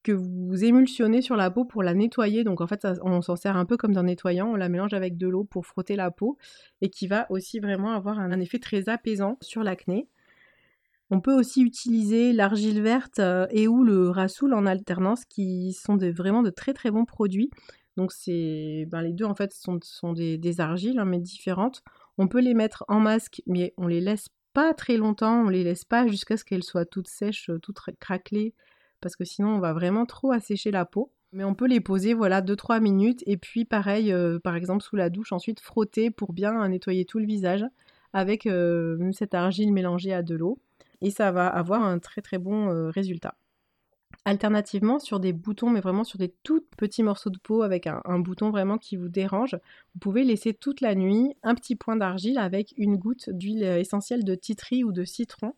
que 0.02 0.12
vous 0.12 0.64
émulsionnez 0.64 1.22
sur 1.22 1.36
la 1.36 1.50
peau 1.50 1.64
pour 1.64 1.82
la 1.82 1.94
nettoyer. 1.94 2.44
Donc 2.44 2.60
en 2.60 2.66
fait, 2.66 2.86
on 3.02 3.22
s'en 3.22 3.36
sert 3.36 3.56
un 3.56 3.64
peu 3.64 3.76
comme 3.76 3.92
d'un 3.92 4.02
nettoyant. 4.04 4.48
On 4.48 4.56
la 4.56 4.68
mélange 4.68 4.94
avec 4.94 5.16
de 5.16 5.28
l'eau 5.28 5.44
pour 5.44 5.66
frotter 5.66 5.96
la 5.96 6.10
peau 6.10 6.38
et 6.80 6.90
qui 6.90 7.06
va 7.06 7.26
aussi 7.30 7.60
vraiment 7.60 7.92
avoir 7.92 8.18
un, 8.18 8.40
effet 8.40 8.58
très 8.58 8.88
apaisant 8.88 9.38
sur 9.40 9.62
l'acné. 9.62 10.08
On 11.14 11.20
peut 11.20 11.38
aussi 11.38 11.60
utiliser 11.60 12.32
l'argile 12.32 12.80
verte 12.80 13.18
euh, 13.18 13.46
et 13.50 13.68
ou 13.68 13.84
le 13.84 14.08
rasoul 14.08 14.54
en 14.54 14.64
alternance 14.64 15.26
qui 15.26 15.74
sont 15.74 15.98
vraiment 15.98 16.42
de 16.42 16.48
très 16.48 16.72
très 16.72 16.90
bons 16.90 17.04
produits. 17.04 17.50
Donc 17.98 18.12
c'est 18.12 18.88
ben, 18.90 19.02
les 19.02 19.12
deux 19.12 19.26
en 19.26 19.34
fait 19.34 19.52
sont, 19.52 19.78
des, 20.14 20.60
argiles 20.62 20.98
hein, 20.98 21.04
mais 21.04 21.18
différentes. 21.18 21.82
On 22.16 22.28
peut 22.28 22.40
les 22.40 22.54
mettre 22.54 22.86
en 22.88 22.98
masque 22.98 23.42
mais 23.46 23.74
on 23.76 23.88
les 23.88 24.00
laisse 24.00 24.28
pas 24.54 24.72
très 24.72 24.96
longtemps, 24.96 25.44
on 25.44 25.50
les 25.50 25.64
laisse 25.64 25.84
pas 25.84 26.06
jusqu'à 26.06 26.38
ce 26.38 26.46
qu'elles 26.46 26.62
soient 26.62 26.86
toutes 26.86 27.08
sèches, 27.08 27.50
toutes 27.60 27.80
craquelées 28.00 28.54
parce 29.02 29.14
que 29.14 29.26
sinon 29.26 29.56
on 29.56 29.58
va 29.58 29.74
vraiment 29.74 30.06
trop 30.06 30.32
assécher 30.32 30.70
la 30.70 30.86
peau. 30.86 31.12
Mais 31.32 31.44
on 31.44 31.54
peut 31.54 31.68
les 31.68 31.80
poser 31.80 32.14
voilà 32.14 32.40
2-3 32.40 32.80
minutes 32.80 33.22
et 33.26 33.36
puis 33.36 33.66
pareil 33.66 34.14
euh, 34.14 34.38
par 34.38 34.56
exemple 34.56 34.82
sous 34.82 34.96
la 34.96 35.10
douche 35.10 35.32
ensuite 35.32 35.60
frotter 35.60 36.10
pour 36.10 36.32
bien 36.32 36.66
nettoyer 36.68 37.04
tout 37.04 37.18
le 37.18 37.26
visage 37.26 37.66
avec 38.14 38.46
euh, 38.46 39.10
cette 39.12 39.34
argile 39.34 39.74
mélangée 39.74 40.14
à 40.14 40.22
de 40.22 40.34
l'eau 40.34 40.58
et 41.02 41.10
ça 41.10 41.30
va 41.32 41.46
avoir 41.48 41.82
un 41.82 41.98
très 41.98 42.22
très 42.22 42.38
bon 42.38 42.70
euh, 42.70 42.88
résultat. 42.90 43.34
Alternativement, 44.24 45.00
sur 45.00 45.18
des 45.18 45.32
boutons, 45.32 45.68
mais 45.68 45.80
vraiment 45.80 46.04
sur 46.04 46.16
des 46.16 46.32
tout 46.44 46.64
petits 46.76 47.02
morceaux 47.02 47.30
de 47.30 47.38
peau 47.38 47.62
avec 47.62 47.88
un, 47.88 48.18
bouton 48.20 48.50
vraiment 48.50 48.78
qui 48.78 48.96
vous 48.96 49.08
dérange, 49.08 49.58
vous 49.94 49.98
pouvez 50.00 50.22
laisser 50.22 50.54
toute 50.54 50.80
la 50.80 50.94
nuit 50.94 51.34
un 51.42 51.56
petit 51.56 51.74
point 51.74 51.96
d'argile 51.96 52.38
avec 52.38 52.72
une 52.76 52.96
goutte 52.96 53.30
d'huile 53.30 53.64
essentielle 53.64 54.22
de 54.22 54.36
titri 54.36 54.84
ou 54.84 54.92
de 54.92 55.02
citron 55.02 55.54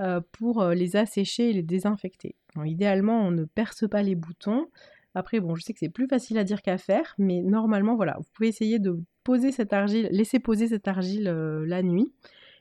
euh, 0.00 0.20
pour 0.32 0.62
euh, 0.62 0.74
les 0.74 0.96
assécher 0.96 1.50
et 1.50 1.52
les 1.52 1.62
désinfecter. 1.62 2.34
idéalement, 2.64 3.20
on 3.24 3.30
ne 3.30 3.44
perce 3.44 3.88
pas 3.88 4.02
les 4.02 4.16
boutons. 4.16 4.66
Après, 5.14 5.38
bon, 5.38 5.54
je 5.54 5.62
sais 5.62 5.72
que 5.72 5.78
c'est 5.78 5.88
plus 5.88 6.08
facile 6.08 6.38
à 6.38 6.44
dire 6.44 6.60
qu'à 6.60 6.78
faire, 6.78 7.14
mais 7.18 7.40
normalement, 7.40 7.94
voilà, 7.94 8.16
vous 8.18 8.26
pouvez 8.34 8.48
essayer 8.48 8.80
de 8.80 8.98
poser 9.22 9.52
cette 9.52 9.72
argile, 9.72 10.08
laisser 10.10 10.40
poser 10.40 10.66
cette 10.66 10.88
argile 10.88 11.24
la 11.24 11.82
nuit. 11.84 12.10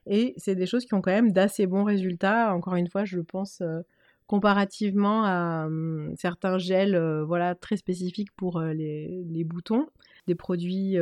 Et 0.08 0.34
c'est 0.38 0.56
des 0.56 0.66
choses 0.66 0.86
qui 0.86 0.94
ont 0.94 1.02
quand 1.02 1.12
même 1.12 1.32
d'assez 1.32 1.68
bons 1.68 1.84
résultats. 1.84 2.54
Encore 2.54 2.76
une 2.76 2.90
fois, 2.90 3.06
je 3.06 3.20
pense 3.20 3.62
euh, 3.62 3.82
comparativement 4.28 5.24
à 5.26 5.66
hum, 5.68 6.14
certains 6.18 6.58
gels 6.58 6.96
euh, 6.96 7.24
voilà, 7.24 7.56
très 7.56 7.78
spécifiques 7.78 8.32
pour 8.36 8.60
euh, 8.60 8.74
les, 8.74 9.44
boutons, 9.44 9.88
des 10.28 10.36
produits 10.36 10.98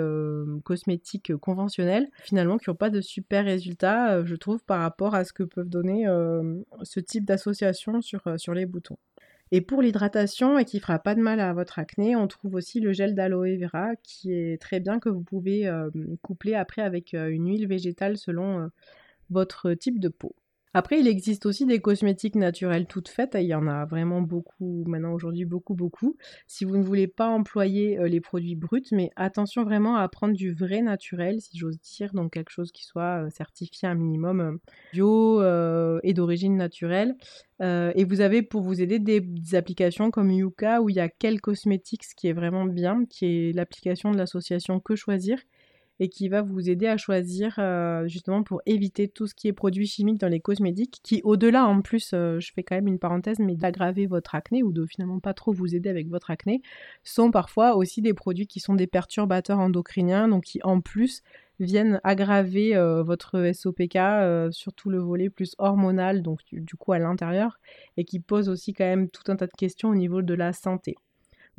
cosmétiques 0.63 1.35
conventionnels, 1.37 2.07
finalement 2.23 2.57
qui 2.57 2.69
n'ont 2.69 2.75
pas 2.75 2.89
de 2.89 3.01
super 3.01 3.45
résultats, 3.45 4.23
je 4.25 4.35
trouve, 4.35 4.63
par 4.63 4.81
rapport 4.81 5.15
à 5.15 5.23
ce 5.23 5.33
que 5.33 5.43
peuvent 5.43 5.69
donner 5.69 6.05
ce 6.83 6.99
type 6.99 7.25
d'association 7.25 8.01
sur, 8.01 8.21
sur 8.37 8.53
les 8.53 8.65
boutons. 8.65 8.97
Et 9.51 9.61
pour 9.61 9.81
l'hydratation 9.81 10.59
et 10.59 10.65
qui 10.65 10.79
fera 10.79 10.99
pas 10.99 11.15
de 11.15 11.21
mal 11.21 11.39
à 11.39 11.53
votre 11.53 11.79
acné, 11.79 12.15
on 12.15 12.27
trouve 12.27 12.53
aussi 12.53 12.79
le 12.79 12.93
gel 12.93 13.15
d'aloe 13.15 13.57
vera 13.57 13.95
qui 14.03 14.31
est 14.31 14.61
très 14.61 14.79
bien 14.79 14.99
que 14.99 15.09
vous 15.09 15.23
pouvez 15.23 15.67
euh, 15.67 15.89
coupler 16.21 16.53
après 16.53 16.83
avec 16.83 17.13
euh, 17.15 17.29
une 17.29 17.47
huile 17.49 17.67
végétale 17.67 18.17
selon 18.17 18.59
euh, 18.59 18.67
votre 19.31 19.73
type 19.73 19.99
de 19.99 20.09
peau. 20.09 20.35
Après, 20.75 20.99
il 20.99 21.07
existe 21.07 21.47
aussi 21.47 21.65
des 21.65 21.79
cosmétiques 21.79 22.35
naturels 22.35 22.85
toutes 22.85 23.09
faites. 23.09 23.35
Il 23.39 23.47
y 23.47 23.55
en 23.55 23.67
a 23.67 23.85
vraiment 23.85 24.21
beaucoup 24.21 24.83
maintenant 24.85 25.13
aujourd'hui, 25.13 25.45
beaucoup, 25.45 25.73
beaucoup. 25.73 26.15
Si 26.45 26.63
vous 26.63 26.77
ne 26.77 26.83
voulez 26.83 27.07
pas 27.07 27.27
employer 27.27 27.97
euh, 27.97 28.07
les 28.07 28.21
produits 28.21 28.55
bruts, 28.55 28.83
mais 28.91 29.09
attention 29.15 29.63
vraiment 29.63 29.95
à 29.95 30.07
prendre 30.09 30.35
du 30.35 30.53
vrai 30.53 30.81
naturel, 30.81 31.41
si 31.41 31.57
j'ose 31.57 31.79
dire, 31.79 32.13
donc 32.13 32.33
quelque 32.33 32.51
chose 32.51 32.71
qui 32.71 32.85
soit 32.85 33.25
euh, 33.25 33.29
certifié 33.31 33.87
un 33.87 33.95
minimum 33.95 34.41
euh, 34.41 34.57
bio 34.93 35.41
et 36.03 36.13
d'origine 36.13 36.55
naturelle. 36.55 37.15
et 37.61 38.03
vous 38.03 38.21
avez 38.21 38.43
pour 38.43 38.61
vous 38.61 38.81
aider 38.81 38.99
des, 38.99 39.21
des, 39.21 39.55
applications 39.55 40.11
comme 40.11 40.31
Yuka 40.31 40.81
où 40.81 40.89
il 40.89 40.95
y 40.95 40.99
a 40.99 41.09
quel 41.09 41.41
cosmétiques, 41.41 42.03
ce 42.03 42.15
qui 42.15 42.27
est 42.27 42.33
vraiment 42.33 42.65
bien, 42.65 43.05
qui 43.05 43.25
est 43.25 43.53
l'application 43.53 44.11
de 44.11 44.17
l'association 44.17 44.79
Que 44.79 44.95
Choisir 44.95 45.39
et 45.99 46.09
qui 46.09 46.29
va 46.29 46.41
vous 46.41 46.69
aider 46.69 46.87
à 46.87 46.97
choisir 46.97 47.55
euh, 47.59 48.07
justement 48.07 48.43
pour 48.43 48.61
éviter 48.65 49.07
tout 49.07 49.27
ce 49.27 49.35
qui 49.35 49.47
est 49.47 49.53
produits 49.53 49.87
chimiques 49.87 50.19
dans 50.19 50.29
les 50.29 50.39
cosmétiques, 50.39 50.99
qui 51.03 51.21
au-delà 51.23 51.65
en 51.65 51.81
plus, 51.81 52.11
euh, 52.13 52.39
je 52.39 52.51
fais 52.53 52.63
quand 52.63 52.75
même 52.75 52.87
une 52.87 52.99
parenthèse, 52.99 53.39
mais 53.39 53.55
d'aggraver 53.55 54.07
votre 54.07 54.35
acné 54.35 54.63
ou 54.63 54.71
de 54.71 54.85
finalement 54.85 55.19
pas 55.19 55.33
trop 55.33 55.51
vous 55.51 55.75
aider 55.75 55.89
avec 55.89 56.07
votre 56.07 56.31
acné, 56.31 56.61
sont 57.03 57.31
parfois 57.31 57.75
aussi 57.75 58.01
des 58.01 58.13
produits 58.13 58.47
qui 58.47 58.59
sont 58.59 58.75
des 58.75 58.87
perturbateurs 58.87 59.59
endocriniens, 59.59 60.27
donc 60.29 60.45
qui 60.45 60.59
en 60.63 60.79
plus 60.79 61.21
viennent 61.59 61.99
aggraver 62.05 62.75
euh, 62.77 63.03
votre 63.03 63.51
SOPK 63.53 63.97
sur 64.51 64.73
tout 64.73 64.89
le 64.89 64.99
volet 64.99 65.29
plus 65.29 65.55
hormonal, 65.57 66.21
donc 66.21 66.39
du 66.53 66.75
coup 66.75 66.93
à 66.93 66.99
l'intérieur, 66.99 67.59
et 67.97 68.05
qui 68.05 68.21
posent 68.21 68.47
aussi 68.47 68.73
quand 68.73 68.85
même 68.85 69.09
tout 69.09 69.29
un 69.29 69.35
tas 69.35 69.47
de 69.47 69.51
questions 69.57 69.89
au 69.89 69.95
niveau 69.95 70.21
de 70.21 70.33
la 70.33 70.53
santé. 70.53 70.95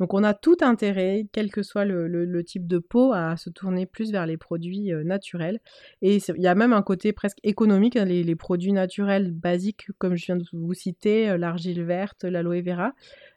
Donc 0.01 0.15
on 0.15 0.23
a 0.23 0.33
tout 0.33 0.57
intérêt, 0.61 1.27
quel 1.31 1.51
que 1.51 1.61
soit 1.61 1.85
le, 1.85 2.43
type 2.43 2.65
de 2.65 2.79
peau, 2.79 3.13
à 3.13 3.37
se 3.37 3.51
tourner 3.51 3.85
plus 3.85 4.11
vers 4.11 4.25
les 4.25 4.35
produits 4.35 4.91
euh, 4.91 5.03
naturels. 5.03 5.59
Et 6.01 6.15
il 6.15 6.41
y 6.41 6.47
a 6.47 6.55
même 6.55 6.73
un 6.73 6.81
côté 6.81 7.13
presque 7.13 7.37
économique, 7.43 7.95
hein, 7.97 8.05
les, 8.05 8.35
produits 8.35 8.73
naturels 8.73 9.31
basiques, 9.31 9.89
comme 9.99 10.15
je 10.15 10.25
viens 10.25 10.37
de 10.37 10.45
vous 10.53 10.73
citer, 10.73 11.29
euh, 11.29 11.37
l'argile 11.37 11.83
verte, 11.83 12.23
l'aloe 12.23 12.63
vera, 12.63 12.93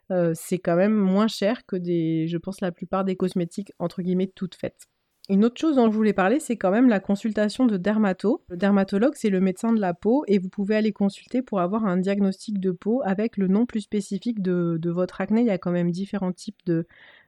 euh, 0.09 0.33
c'est 0.33 0.57
quand 0.57 0.75
même 0.75 0.95
moins 0.95 1.27
cher 1.27 1.67
que 1.67 1.75
des, 1.75 2.25
je 2.27 2.37
pense, 2.37 2.61
la 2.61 2.71
plupart 2.71 3.05
des 3.05 3.15
cosmétiques, 3.15 3.71
entre 3.77 4.01
guillemets, 4.01 4.31
toutes 4.33 4.55
faites. 4.55 4.87
Une 5.27 5.43
autre 5.43 5.59
chose 5.59 5.77
dont 5.77 5.89
je 5.89 5.95
voulais 5.95 6.13
parler, 6.13 6.39
c'est 6.39 6.55
quand 6.55 6.69
même 6.69 6.87
la 6.87 6.99
consultation 6.99 7.65
de 7.65 7.77
dermato. 7.77 8.43
Le 8.49 8.57
dermatologue, 8.57 9.15
c'est 9.15 9.31
le 9.31 9.39
médecin 9.39 9.73
de 9.73 9.81
la 9.81 9.95
peau 9.95 10.23
et 10.27 10.37
vous 10.37 10.49
pouvez 10.49 10.75
aller 10.75 10.91
consulter 10.91 11.41
pour 11.41 11.59
avoir 11.61 11.85
un 11.85 11.97
diagnostic 11.97 12.59
de 12.59 12.69
peau 12.71 13.01
avec 13.03 13.37
le 13.37 13.47
nom 13.47 13.65
plus 13.65 13.81
spécifique 13.81 14.43
de, 14.43 14.79
votre 14.85 15.21
acné. 15.21 15.41
Il 15.41 15.47
y 15.47 15.51
a 15.51 15.57
quand 15.57 15.71
même 15.71 15.89
différents 15.89 16.31
types 16.31 16.71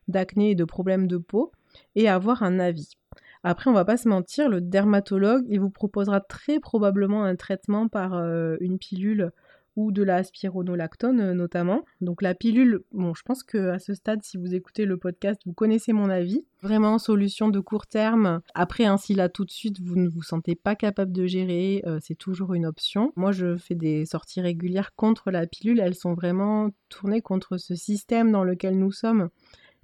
d'acné 0.07 0.51
et 0.51 0.55
de 0.55 0.63
problèmes 0.63 1.07
de 1.07 1.17
peau 1.17 1.51
et 1.95 2.07
avoir 2.07 2.43
un 2.43 2.59
avis. 2.59 2.97
Après, 3.43 3.69
on 3.69 3.73
va 3.73 3.85
pas 3.85 3.97
se 3.97 4.07
mentir, 4.07 4.47
le 4.47 4.61
dermatologue, 4.61 5.45
il 5.49 5.59
vous 5.59 5.69
proposera 5.69 6.19
très 6.19 6.59
probablement 6.59 7.23
un 7.23 7.35
traitement 7.35 7.87
par 7.87 8.13
euh, 8.13 8.57
une 8.59 8.77
pilule 8.77 9.31
ou 9.77 9.91
de 9.91 10.03
la 10.03 10.23
spironolactone 10.23 11.21
euh, 11.21 11.33
notamment. 11.33 11.85
Donc 12.01 12.21
la 12.21 12.33
pilule, 12.33 12.81
bon, 12.91 13.13
je 13.13 13.21
pense 13.21 13.43
que 13.43 13.69
à 13.69 13.79
ce 13.79 13.93
stade, 13.93 14.23
si 14.23 14.35
vous 14.35 14.53
écoutez 14.53 14.85
le 14.85 14.97
podcast, 14.97 15.39
vous 15.45 15.53
connaissez 15.53 15.93
mon 15.93 16.09
avis. 16.09 16.43
Vraiment 16.61 16.97
solution 16.97 17.47
de 17.49 17.59
court 17.59 17.85
terme. 17.85 18.41
Après, 18.55 18.85
ainsi 18.85 19.13
là 19.13 19.29
tout 19.29 19.45
de 19.45 19.51
suite, 19.51 19.79
vous 19.79 19.95
ne 19.95 20.09
vous 20.09 20.23
sentez 20.23 20.55
pas 20.55 20.75
capable 20.75 21.11
de 21.11 21.27
gérer, 21.27 21.83
euh, 21.85 21.99
c'est 22.01 22.15
toujours 22.15 22.55
une 22.55 22.65
option. 22.65 23.13
Moi, 23.15 23.31
je 23.31 23.55
fais 23.55 23.75
des 23.75 24.05
sorties 24.05 24.41
régulières 24.41 24.95
contre 24.95 25.29
la 25.29 25.45
pilule. 25.45 25.79
Elles 25.79 25.95
sont 25.95 26.15
vraiment 26.15 26.71
tournées 26.89 27.21
contre 27.21 27.57
ce 27.57 27.75
système 27.75 28.31
dans 28.31 28.43
lequel 28.43 28.77
nous 28.77 28.91
sommes 28.91 29.29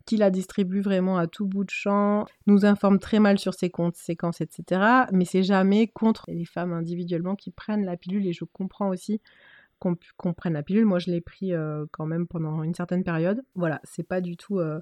qui 0.05 0.17
la 0.17 0.29
distribue 0.29 0.81
vraiment 0.81 1.17
à 1.17 1.27
tout 1.27 1.45
bout 1.45 1.63
de 1.63 1.69
champ, 1.69 2.25
nous 2.45 2.65
informe 2.65 2.99
très 2.99 3.19
mal 3.19 3.39
sur 3.39 3.53
ses 3.53 3.69
conséquences, 3.69 4.41
etc. 4.41 5.05
Mais 5.11 5.25
c'est 5.25 5.43
jamais 5.43 5.87
contre 5.87 6.25
les 6.27 6.45
femmes 6.45 6.73
individuellement 6.73 7.35
qui 7.35 7.51
prennent 7.51 7.85
la 7.85 7.95
pilule 7.95 8.27
et 8.27 8.33
je 8.33 8.43
comprends 8.43 8.89
aussi 8.89 9.21
qu'on 10.17 10.33
prenne 10.33 10.53
la 10.53 10.63
pilule. 10.63 10.85
Moi, 10.85 10.99
je 10.99 11.11
l'ai 11.11 11.21
pris 11.21 11.53
euh, 11.53 11.85
quand 11.91 12.05
même 12.05 12.27
pendant 12.27 12.63
une 12.63 12.73
certaine 12.73 13.03
période. 13.03 13.43
Voilà, 13.55 13.81
c'est 13.83 14.07
pas 14.07 14.21
du 14.21 14.37
tout, 14.37 14.59
euh, 14.59 14.79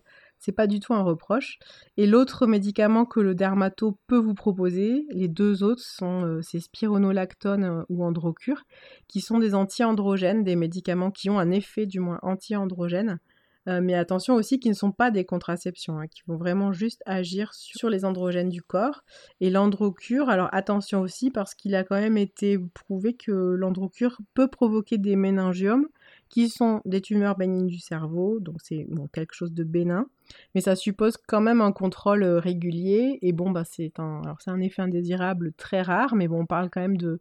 pas 0.55 0.67
du 0.67 0.79
tout 0.79 0.93
un 0.93 1.01
reproche. 1.01 1.60
Et 1.98 2.08
l'autre 2.08 2.48
médicament 2.48 3.05
que 3.05 3.20
le 3.20 3.36
dermato 3.36 3.98
peut 4.08 4.17
vous 4.17 4.34
proposer, 4.34 5.05
les 5.10 5.27
deux 5.27 5.63
autres 5.63 5.84
sont 5.84 6.25
euh, 6.25 6.41
ces 6.41 6.60
spironolactone 6.60 7.86
ou 7.89 8.03
androcure, 8.03 8.63
qui 9.08 9.22
sont 9.22 9.39
des 9.39 9.55
anti-androgènes, 9.55 10.43
des 10.43 10.55
médicaments 10.55 11.12
qui 11.12 11.29
ont 11.29 11.39
un 11.39 11.51
effet 11.51 11.86
du 11.86 12.00
moins 12.00 12.20
anti-androgène 12.22 13.20
euh, 13.68 13.80
mais 13.82 13.94
attention 13.94 14.34
aussi 14.36 14.60
qui 14.60 14.70
ne 14.70 14.74
sont 14.74 14.91
pas 14.91 15.12
des 15.12 15.24
contraceptions, 15.24 16.00
hein, 16.00 16.08
qui 16.08 16.24
vont 16.27 16.38
vraiment 16.38 16.72
juste 16.72 17.03
agir 17.06 17.53
sur 17.53 17.89
les 17.89 18.06
androgènes 18.06 18.50
du 18.50 18.62
corps. 18.62 19.03
Et 19.39 19.50
l'androcure, 19.50 20.30
alors 20.30 20.50
attention 20.51 21.01
aussi 21.01 21.30
parce 21.30 21.53
qu'il 21.53 21.75
a 21.75 21.84
quand 21.84 22.00
même 22.00 22.18
été 22.18 22.58
prouvé 22.74 23.13
que 23.13 23.32
l'androcure 23.32 24.18
peut 24.34 24.48
provoquer 24.48 24.98
des 24.98 25.15
méningiomes 25.15 25.88
qui 26.30 26.50
sont 26.50 26.82
des 26.86 27.01
tumeurs 27.01 27.38
bénignes 27.38 27.68
du 27.68 27.80
cerveau, 27.80 28.39
donc 28.39 28.56
c'est 28.63 28.88
quelque 29.13 29.34
chose 29.34 29.51
de 29.51 29.63
bénin, 29.63 30.08
mais 30.56 30.62
ça 30.62 30.75
suppose 30.75 31.18
quand 31.18 31.41
même 31.41 31.62
un 31.62 31.74
contrôle 31.74 32.24
euh, 32.24 32.39
régulier, 32.39 33.20
et 33.22 33.34
bon, 33.34 33.51
bah, 33.51 33.63
c'est 33.65 34.00
un, 34.00 34.22
un 34.48 34.60
effet 34.62 34.82
indésirable 34.82 35.51
très 35.53 35.82
rare, 35.82 36.15
mais 36.15 36.27
bon, 36.27 36.41
on 36.41 36.46
parle 36.46 36.70
quand 36.70 36.82
même 36.82 36.98
de 36.98 37.20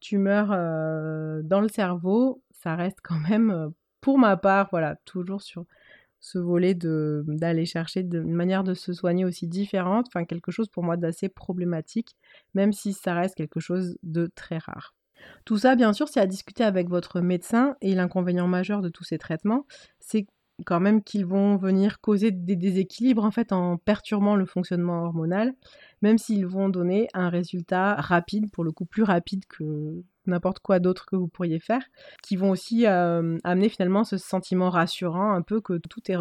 tumeurs 0.00 0.50
euh, 0.52 1.42
dans 1.42 1.60
le 1.60 1.68
cerveau, 1.68 2.40
ça 2.52 2.76
reste 2.76 2.98
quand 3.02 3.18
même, 3.28 3.72
pour 4.00 4.18
ma 4.18 4.36
part, 4.36 4.68
voilà, 4.70 4.96
toujours 5.04 5.42
sur 5.42 5.64
ce 6.22 6.38
volet 6.38 6.74
d'aller 6.74 7.66
chercher 7.66 8.00
une 8.00 8.32
manière 8.32 8.64
de 8.64 8.74
se 8.74 8.92
soigner 8.94 9.24
aussi 9.26 9.48
différente, 9.48 10.06
enfin 10.08 10.24
quelque 10.24 10.52
chose 10.52 10.68
pour 10.68 10.84
moi 10.84 10.96
d'assez 10.96 11.28
problématique, 11.28 12.16
même 12.54 12.72
si 12.72 12.92
ça 12.94 13.14
reste 13.14 13.34
quelque 13.34 13.60
chose 13.60 13.98
de 14.04 14.30
très 14.34 14.58
rare. 14.58 14.94
Tout 15.44 15.58
ça, 15.58 15.76
bien 15.76 15.92
sûr, 15.92 16.08
c'est 16.08 16.20
à 16.20 16.26
discuter 16.26 16.64
avec 16.64 16.88
votre 16.88 17.20
médecin 17.20 17.76
et 17.80 17.94
l'inconvénient 17.94 18.48
majeur 18.48 18.82
de 18.82 18.88
tous 18.88 19.04
ces 19.04 19.18
traitements, 19.18 19.66
c'est 20.00 20.26
quand 20.64 20.80
même 20.80 21.02
qu'ils 21.02 21.26
vont 21.26 21.56
venir 21.56 22.00
causer 22.00 22.30
des 22.30 22.56
déséquilibres 22.56 23.24
en 23.24 23.30
fait 23.32 23.52
en 23.52 23.78
perturbant 23.78 24.36
le 24.36 24.46
fonctionnement 24.46 25.02
hormonal, 25.04 25.54
même 26.02 26.18
s'ils 26.18 26.46
vont 26.46 26.68
donner 26.68 27.08
un 27.14 27.30
résultat 27.30 27.94
rapide, 27.96 28.50
pour 28.52 28.62
le 28.64 28.70
coup 28.72 28.84
plus 28.86 29.02
rapide 29.02 29.44
que 29.46 30.04
n'importe 30.26 30.60
quoi 30.60 30.78
d'autre 30.78 31.06
que 31.06 31.16
vous 31.16 31.28
pourriez 31.28 31.60
faire, 31.60 31.82
qui 32.22 32.36
vont 32.36 32.50
aussi 32.50 32.86
amener 32.86 33.68
finalement 33.68 34.04
ce 34.04 34.16
sentiment 34.16 34.70
rassurant, 34.70 35.32
un 35.32 35.42
peu 35.42 35.60
que 35.60 35.78
tout 35.78 36.00
est, 36.10 36.16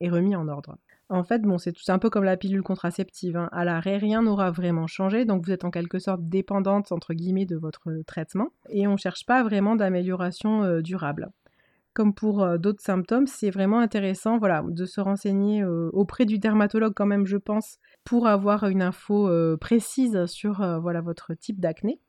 est 0.00 0.10
remis 0.10 0.36
en 0.36 0.48
ordre. 0.48 0.76
En 1.12 1.24
fait, 1.24 1.42
bon, 1.42 1.58
c'est 1.58 1.74
un 1.88 1.98
peu 1.98 2.08
comme 2.08 2.24
la 2.24 2.38
pilule 2.38 2.62
contraceptive. 2.62 3.36
Hein. 3.36 3.50
À 3.52 3.66
l'arrêt, 3.66 3.98
rien 3.98 4.22
n'aura 4.22 4.50
vraiment 4.50 4.86
changé, 4.86 5.26
donc 5.26 5.44
vous 5.44 5.52
êtes 5.52 5.66
en 5.66 5.70
quelque 5.70 5.98
sorte 5.98 6.22
dépendante, 6.22 6.90
entre 6.90 7.12
guillemets, 7.12 7.44
de 7.44 7.56
votre 7.56 7.90
traitement, 8.06 8.48
et 8.70 8.86
on 8.86 8.92
ne 8.92 8.96
cherche 8.96 9.26
pas 9.26 9.42
vraiment 9.42 9.76
d'amélioration 9.76 10.64
euh, 10.64 10.80
durable. 10.80 11.28
Comme 11.92 12.14
pour 12.14 12.42
euh, 12.42 12.56
d'autres 12.56 12.80
symptômes, 12.80 13.26
c'est 13.26 13.50
vraiment 13.50 13.80
intéressant 13.80 14.38
voilà, 14.38 14.64
de 14.66 14.86
se 14.86 15.02
renseigner 15.02 15.62
euh, 15.62 15.90
auprès 15.92 16.24
du 16.24 16.38
dermatologue 16.38 16.94
quand 16.96 17.04
même, 17.04 17.26
je 17.26 17.36
pense, 17.36 17.76
pour 18.04 18.26
avoir 18.26 18.64
une 18.64 18.80
info 18.80 19.30
précise 19.58 20.24
sur 20.24 20.66
voilà, 20.80 21.02
votre 21.02 21.34
type 21.34 21.60
d'acné. 21.60 22.00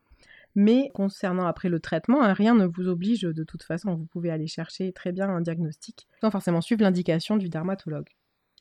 Mais 0.54 0.90
concernant 0.94 1.46
après 1.46 1.68
le 1.68 1.80
traitement, 1.80 2.22
hein, 2.22 2.32
rien 2.32 2.54
ne 2.54 2.66
vous 2.66 2.88
oblige 2.88 3.22
de 3.22 3.44
toute 3.44 3.64
façon, 3.64 3.94
vous 3.94 4.06
pouvez 4.06 4.30
aller 4.30 4.46
chercher 4.46 4.92
très 4.92 5.12
bien 5.12 5.28
un 5.28 5.40
diagnostic 5.40 6.06
sans 6.20 6.30
forcément 6.30 6.60
suivre 6.60 6.82
l'indication 6.82 7.36
du 7.36 7.48
dermatologue. 7.48 8.08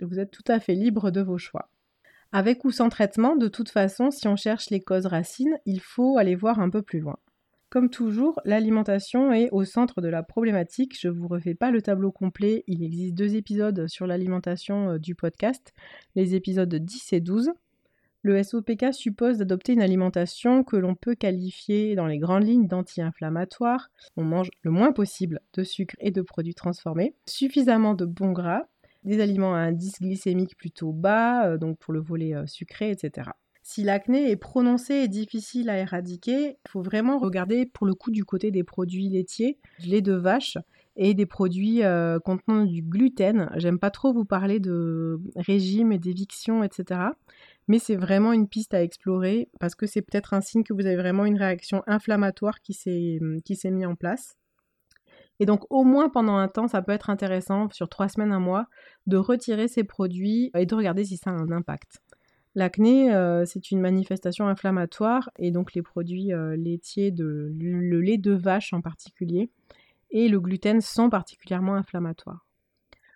Vous 0.02 0.20
êtes 0.20 0.32
tout 0.32 0.44
à 0.48 0.60
fait 0.60 0.74
libre 0.74 1.12
de 1.12 1.22
vos 1.22 1.38
choix. 1.38 1.70
Avec 2.32 2.66
ou 2.66 2.72
sans 2.72 2.90
traitement, 2.90 3.36
de 3.36 3.48
toute 3.48 3.70
façon, 3.70 4.10
si 4.10 4.28
on 4.28 4.36
cherche 4.36 4.72
les 4.72 4.82
causes 4.82 5.06
racines, 5.06 5.60
il 5.68 5.80
faut 5.80 6.18
aller 6.18 6.36
voir 6.36 6.60
un 6.60 6.72
peu 6.72 6.82
plus 6.82 7.00
loin. 7.00 7.18
Comme 7.70 7.90
toujours, 7.90 8.40
l'alimentation 8.46 9.32
est 9.34 9.50
au 9.52 9.66
centre 9.66 10.02
de 10.02 10.08
la 10.08 10.22
problématique. 10.22 10.96
Je 11.00 11.08
ne 11.08 11.14
vous 11.14 11.28
refais 11.28 11.56
pas 11.56 11.72
le 11.72 11.82
tableau 11.82 12.12
complet. 12.12 12.64
Il 12.68 12.84
existe 12.84 13.16
deux 13.16 13.36
épisodes 13.36 13.88
sur 13.88 14.06
l'alimentation 14.06 14.92
euh, 14.92 15.00
du 15.00 15.16
podcast, 15.16 15.74
les 16.16 16.36
épisodes 16.36 16.74
10 16.74 17.14
et 17.14 17.20
12. 17.20 17.50
Le 18.26 18.42
SOPK 18.42 18.94
suppose 18.94 19.38
d'adopter 19.38 19.74
une 19.74 19.82
alimentation 19.82 20.64
que 20.64 20.78
l'on 20.78 20.96
peut 20.96 21.14
qualifier 21.14 21.94
dans 21.94 22.08
les 22.08 22.20
grandes 22.20 22.46
lignes 22.46 22.68
d'anti-inflammatoire. 22.68 23.92
On 24.16 24.24
mange 24.24 24.50
le 24.62 24.72
moins 24.72 24.94
possible 24.94 25.42
de 25.54 25.64
sucre 25.66 25.98
et 26.00 26.10
de 26.10 26.22
produits 26.22 26.56
transformés, 26.56 27.16
suffisamment 27.26 27.96
de 27.96 28.06
bons 28.06 28.32
gras, 28.32 28.64
des 29.04 29.20
aliments 29.20 29.54
à 29.54 29.58
indice 29.58 30.00
glycémique 30.00 30.56
plutôt 30.56 30.94
bas, 30.94 31.48
euh, 31.48 31.58
donc 31.58 31.78
pour 31.80 31.94
le 31.94 32.00
volet 32.00 32.34
euh, 32.34 32.48
sucré, 32.48 32.92
etc. 32.92 33.32
Si 33.62 33.84
l'acné 33.84 34.32
est 34.32 34.38
prononcé 34.38 34.94
et 34.94 35.10
difficile 35.10 35.70
à 35.70 35.78
éradiquer, 35.78 36.58
il 36.66 36.70
faut 36.70 36.82
vraiment 36.82 37.18
regarder 37.18 37.66
pour 37.66 37.86
le 37.86 37.94
coup 37.94 38.12
du 38.12 38.24
côté 38.24 38.52
des 38.52 38.64
produits 38.64 39.10
laitiers, 39.10 39.58
lait 39.86 40.02
de 40.02 40.14
vache 40.14 40.58
et 40.96 41.14
des 41.14 41.26
produits 41.26 41.84
euh, 41.84 42.20
contenant 42.20 42.66
du 42.66 42.82
gluten. 42.82 43.50
J'aime 43.56 43.80
pas 43.80 43.90
trop 43.90 44.14
vous 44.14 44.26
parler 44.26 44.60
de 44.60 45.20
régime 45.36 45.92
et 45.92 45.98
d'éviction, 45.98 46.64
etc. 46.64 47.02
Mais 47.68 47.80
c'est 47.80 47.96
vraiment 47.96 48.34
une 48.34 48.48
piste 48.48 48.74
à 48.74 48.84
explorer 48.84 49.50
parce 49.60 49.76
que 49.76 49.86
c'est 49.86 50.02
peut-être 50.02 50.34
un 50.34 50.42
signe 50.42 50.64
que 50.64 50.74
vous 50.74 50.86
avez 50.86 50.96
vraiment 50.96 51.26
une 51.26 51.38
réaction 51.38 51.84
inflammatoire 51.88 52.62
qui 52.62 52.74
s'est 52.74 53.20
mise 53.20 53.86
en 53.86 53.96
place. 53.96 54.38
Et 55.40 55.46
donc 55.46 55.66
au 55.70 55.84
moins 55.84 56.10
pendant 56.10 56.36
un 56.36 56.48
temps, 56.48 56.68
ça 56.68 56.82
peut 56.82 56.92
être 56.92 57.10
intéressant, 57.10 57.70
sur 57.72 57.90
trois 57.90 58.08
semaines, 58.08 58.32
un 58.32 58.40
mois, 58.40 58.68
de 59.08 59.18
retirer 59.18 59.68
ces 59.68 59.84
produits 59.84 60.52
et 60.56 60.66
de 60.66 60.76
regarder 60.76 61.06
si 61.06 61.18
ça 61.18 61.32
a 61.32 61.34
un 61.34 61.52
impact. 61.52 62.02
L'acné, 62.56 63.12
euh, 63.14 63.46
c'est 63.46 63.72
une 63.72 63.82
manifestation 63.82 64.48
inflammatoire 64.48 65.32
et 65.40 65.50
donc 65.50 65.74
les 65.74 65.82
produits 65.82 66.34
euh, 66.34 66.56
laitiers, 66.56 67.10
de, 67.10 67.52
le 67.58 68.00
lait 68.00 68.20
de 68.20 68.32
vache 68.32 68.74
en 68.74 68.82
particulier, 68.82 69.50
et 70.12 70.30
le 70.30 70.40
gluten 70.40 70.80
sont 70.80 71.10
particulièrement 71.10 71.74
inflammatoires. 71.74 72.46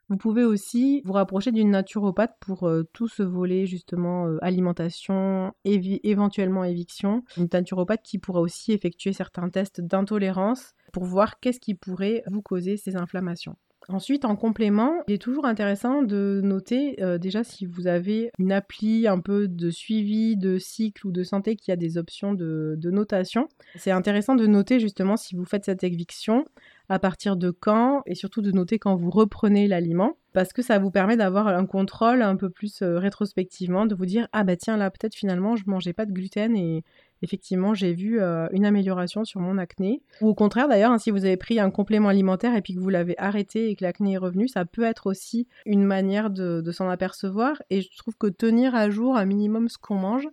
Vous 0.09 0.17
pouvez 0.17 0.43
aussi 0.43 1.01
vous 1.03 1.13
rapprocher 1.13 1.51
d'une 1.51 1.71
naturopathe 1.71 2.35
pour 2.39 2.67
euh, 2.67 2.83
tout 2.93 3.07
ce 3.07 3.23
volet 3.23 3.65
justement 3.65 4.27
alimentation, 4.41 5.53
éventuellement 5.65 6.63
éviction. 6.63 7.23
Une 7.35 7.47
naturopathe 7.51 8.03
qui 8.03 8.17
pourra 8.17 8.39
aussi 8.39 8.71
effectuer 8.71 9.13
certains 9.13 9.49
tests 9.49 9.81
d'intolérance 9.81 10.73
pour 10.93 11.03
voir 11.03 11.39
qu'est-ce 11.39 11.59
qui 11.59 11.75
pourrait 11.75 12.23
vous 12.27 12.41
causer 12.41 12.77
ces 12.77 12.95
inflammations. 12.95 13.57
Ensuite, 13.89 14.25
en 14.25 14.35
complément, 14.35 15.01
il 15.07 15.13
est 15.13 15.21
toujours 15.21 15.45
intéressant 15.45 16.01
de 16.01 16.41
noter 16.43 17.01
euh, 17.01 17.17
déjà 17.17 17.45
si 17.45 17.65
vous 17.65 17.87
avez 17.87 18.31
une 18.37 18.51
appli 18.51 19.07
un 19.07 19.19
peu 19.19 19.47
de 19.47 19.69
suivi 19.69 20.35
de 20.35 20.57
cycle 20.57 21.07
ou 21.07 21.11
de 21.13 21.23
santé 21.23 21.55
qui 21.55 21.71
a 21.71 21.77
des 21.77 21.97
options 21.97 22.33
de, 22.33 22.75
de 22.77 22.91
notation. 22.91 23.47
C'est 23.75 23.91
intéressant 23.91 24.35
de 24.35 24.45
noter 24.45 24.81
justement 24.81 25.15
si 25.15 25.35
vous 25.35 25.45
faites 25.45 25.63
cette 25.63 25.85
éviction, 25.85 26.43
à 26.89 26.99
partir 26.99 27.37
de 27.37 27.49
quand, 27.49 28.01
et 28.05 28.15
surtout 28.15 28.41
de 28.41 28.51
noter 28.51 28.77
quand 28.77 28.95
vous 28.95 29.09
reprenez 29.09 29.67
l'aliment, 29.67 30.17
parce 30.33 30.53
que 30.53 30.61
ça 30.61 30.79
vous 30.79 30.91
permet 30.91 31.17
d'avoir 31.17 31.47
un 31.47 31.65
contrôle 31.65 32.21
un 32.21 32.35
peu 32.35 32.49
plus 32.49 32.81
euh, 32.81 32.99
rétrospectivement, 32.99 33.85
de 33.85 33.95
vous 33.95 34.05
dire 34.05 34.27
ah 34.33 34.43
bah 34.43 34.55
tiens 34.55 34.77
là 34.77 34.91
peut-être 34.91 35.15
finalement 35.15 35.55
je 35.55 35.63
mangeais 35.67 35.93
pas 35.93 36.05
de 36.05 36.11
gluten 36.11 36.55
et 36.55 36.83
effectivement 37.21 37.73
j'ai 37.73 37.93
vu 37.93 38.19
euh, 38.19 38.47
une 38.51 38.65
amélioration 38.65 39.25
sur 39.25 39.39
mon 39.39 39.57
acné. 39.57 40.01
Ou 40.21 40.29
au 40.29 40.35
contraire 40.35 40.67
d'ailleurs, 40.67 40.91
hein, 40.91 40.97
si 40.97 41.11
vous 41.11 41.25
avez 41.25 41.37
pris 41.37 41.59
un 41.59 41.69
complément 41.69 42.09
alimentaire 42.09 42.55
et 42.55 42.61
puis 42.61 42.73
que 42.73 42.79
vous 42.79 42.89
l'avez 42.89 43.17
arrêté 43.17 43.69
et 43.69 43.75
que 43.75 43.83
l'acné 43.83 44.13
est 44.13 44.17
revenu, 44.17 44.47
ça 44.47 44.65
peut 44.65 44.83
être 44.83 45.07
aussi 45.07 45.47
une 45.65 45.83
manière 45.83 46.29
de, 46.29 46.63
s'en 46.71 46.89
apercevoir. 46.89 47.61
Et 47.69 47.81
je 47.81 47.97
trouve 47.97 48.15
que 48.17 48.27
tenir 48.27 48.75
à 48.75 48.89
jour 48.89 49.15
un 49.17 49.25
minimum 49.25 49.69
ce 49.69 49.77
qu'on 49.77 49.95
mange, 49.95 50.27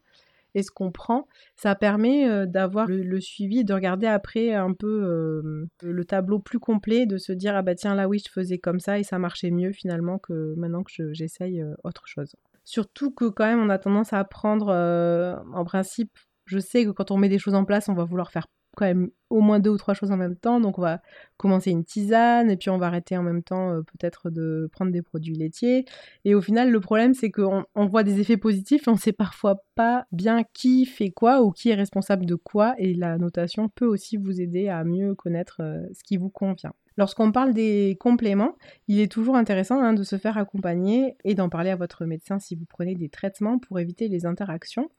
et 0.56 0.62
ce 0.62 0.70
qu'on 0.70 0.92
prend, 0.92 1.26
ça 1.56 1.74
permet 1.74 2.28
euh, 2.28 2.46
d'avoir 2.46 2.86
le, 2.86 3.20
suivi, 3.20 3.64
de 3.64 3.74
regarder 3.74 4.06
après 4.06 4.54
un 4.54 4.72
peu 4.72 4.86
euh, 4.86 5.66
le 5.82 6.04
tableau 6.04 6.38
plus 6.38 6.60
complet, 6.60 7.06
de 7.06 7.18
se 7.18 7.32
dire 7.32 7.56
ah 7.56 7.62
bah 7.62 7.74
tiens 7.74 7.96
là 7.96 8.06
oui 8.06 8.22
je 8.24 8.30
faisais 8.30 8.58
comme 8.58 8.78
ça 8.78 9.00
et 9.00 9.02
ça 9.02 9.18
marchait 9.18 9.50
mieux 9.50 9.72
finalement 9.72 10.18
que 10.18 10.54
maintenant 10.56 10.84
que 10.84 11.12
j'essaye 11.12 11.64
autre 11.82 12.06
chose. 12.06 12.36
Surtout 12.62 13.10
que 13.10 13.24
quand 13.24 13.46
même 13.46 13.60
on 13.60 13.68
a 13.68 13.78
tendance 13.78 14.12
à 14.12 14.20
apprendre 14.20 14.68
en 14.68 15.64
principe, 15.64 16.16
je 16.46 16.58
sais 16.58 16.84
que 16.84 16.90
quand 16.90 17.10
on 17.10 17.16
met 17.16 17.28
des 17.28 17.38
choses 17.38 17.54
en 17.54 17.64
place, 17.64 17.88
on 17.88 17.94
va 17.94 18.04
vouloir 18.04 18.30
faire 18.30 18.46
quand 18.74 18.86
même 18.86 19.10
au 19.30 19.40
moins 19.40 19.60
deux 19.60 19.70
ou 19.70 19.78
trois 19.78 19.94
choses 19.94 20.10
en 20.10 20.16
même 20.16 20.36
temps. 20.36 20.60
Donc 20.60 20.78
on 20.78 20.82
va 20.82 21.00
commencer 21.36 21.70
une 21.70 21.84
tisane 21.84 22.50
et 22.50 22.56
puis 22.56 22.70
on 22.70 22.78
va 22.78 22.86
arrêter 22.86 23.16
en 23.16 23.22
même 23.22 23.42
temps 23.42 23.70
euh, 23.70 23.82
peut-être 23.82 24.30
de 24.30 24.68
prendre 24.72 24.92
des 24.92 25.02
produits 25.02 25.34
laitiers. 25.34 25.84
Et 26.24 26.34
au 26.34 26.40
final, 26.40 26.70
le 26.70 26.80
problème 26.80 27.14
c'est 27.14 27.30
qu'on 27.30 27.64
on 27.74 27.86
voit 27.86 28.02
des 28.02 28.20
effets 28.20 28.36
positifs 28.36 28.86
et 28.86 28.90
on 28.90 28.96
sait 28.96 29.12
parfois 29.12 29.64
pas 29.74 30.06
bien 30.12 30.42
qui 30.52 30.86
fait 30.86 31.10
quoi 31.10 31.42
ou 31.42 31.50
qui 31.50 31.70
est 31.70 31.74
responsable 31.74 32.26
de 32.26 32.34
quoi. 32.34 32.74
Et 32.78 32.94
la 32.94 33.18
notation 33.18 33.68
peut 33.68 33.86
aussi 33.86 34.16
vous 34.16 34.40
aider 34.40 34.68
à 34.68 34.84
mieux 34.84 35.14
connaître 35.14 35.58
euh, 35.60 35.86
ce 35.92 36.04
qui 36.04 36.16
vous 36.16 36.30
convient. 36.30 36.72
Lorsqu'on 36.96 37.32
parle 37.32 37.52
des 37.52 37.96
compléments, 37.98 38.56
il 38.86 39.00
est 39.00 39.10
toujours 39.10 39.34
intéressant 39.34 39.80
hein, 39.82 39.94
de 39.94 40.04
se 40.04 40.16
faire 40.16 40.38
accompagner 40.38 41.16
et 41.24 41.34
d'en 41.34 41.48
parler 41.48 41.70
à 41.70 41.76
votre 41.76 42.04
médecin 42.04 42.38
si 42.38 42.54
vous 42.54 42.66
prenez 42.66 42.94
des 42.94 43.08
traitements 43.08 43.58
pour 43.58 43.80
éviter 43.80 44.06
les 44.06 44.26
interactions. 44.26 44.90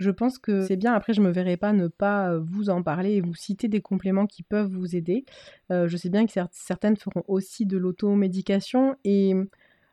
Je 0.00 0.10
pense 0.10 0.38
que 0.38 0.62
c'est 0.62 0.76
bien. 0.76 0.94
Après, 0.94 1.12
je 1.12 1.20
me 1.20 1.30
verrai 1.30 1.58
pas 1.58 1.74
ne 1.74 1.86
pas 1.86 2.30
euh, 2.30 2.40
vous 2.42 2.70
en 2.70 2.82
parler 2.82 3.12
et 3.12 3.20
vous 3.20 3.34
citer 3.34 3.68
des 3.68 3.82
compléments 3.82 4.26
qui 4.26 4.42
peuvent 4.42 4.72
vous 4.72 4.96
aider. 4.96 5.26
Euh, 5.70 5.88
je 5.88 5.96
sais 5.98 6.08
bien 6.08 6.26
que 6.26 6.32
certaines 6.52 6.96
feront 6.96 7.22
aussi 7.28 7.66
de 7.66 7.76
l'automédication 7.76 8.96
et 9.04 9.34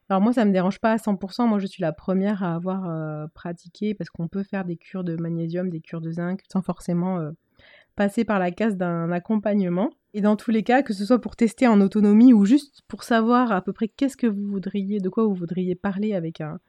alors 0.09 0.21
moi, 0.21 0.31
ça 0.31 0.45
me 0.45 0.53
dérange 0.53 0.79
pas 0.79 0.93
à 0.93 0.95
100%. 0.95 1.49
Moi, 1.49 1.59
je 1.59 1.67
suis 1.67 1.81
la 1.81 1.91
première 1.91 2.41
à 2.41 2.55
avoir 2.55 2.89
euh, 2.89 3.27
pratiqué 3.33 3.93
parce 3.93 4.09
qu'on 4.09 4.29
peut 4.29 4.43
faire 4.43 4.63
des 4.63 4.77
cures 4.77 5.03
de 5.03 5.17
magnésium, 5.17 5.69
des 5.69 5.81
cures 5.81 5.99
de 5.99 6.11
zinc 6.11 6.41
sans 6.49 6.61
forcément 6.61 7.19
passer 7.97 8.23
par 8.23 8.39
la 8.39 8.51
case 8.51 8.77
d'un 8.77 9.11
accompagnement. 9.11 9.89
Et 10.13 10.21
dans 10.21 10.37
tous 10.37 10.51
les 10.51 10.63
cas, 10.63 10.83
que 10.83 10.93
ce 10.93 11.03
soit 11.03 11.19
pour 11.19 11.35
tester 11.35 11.67
en 11.67 11.81
autonomie 11.81 12.31
ou 12.31 12.45
juste 12.45 12.81
pour 12.87 13.03
savoir 13.03 13.51
à 13.51 13.61
peu 13.61 13.73
près 13.73 13.89
qu'est-ce 13.89 14.15
que 14.15 14.27
vous 14.27 14.47
voudriez, 14.47 15.01
de 15.01 15.09
quoi 15.09 15.25
vous 15.25 15.35
voudriez 15.35 15.75
parler 15.75 16.13
avec 16.13 16.39
un, 16.39 16.59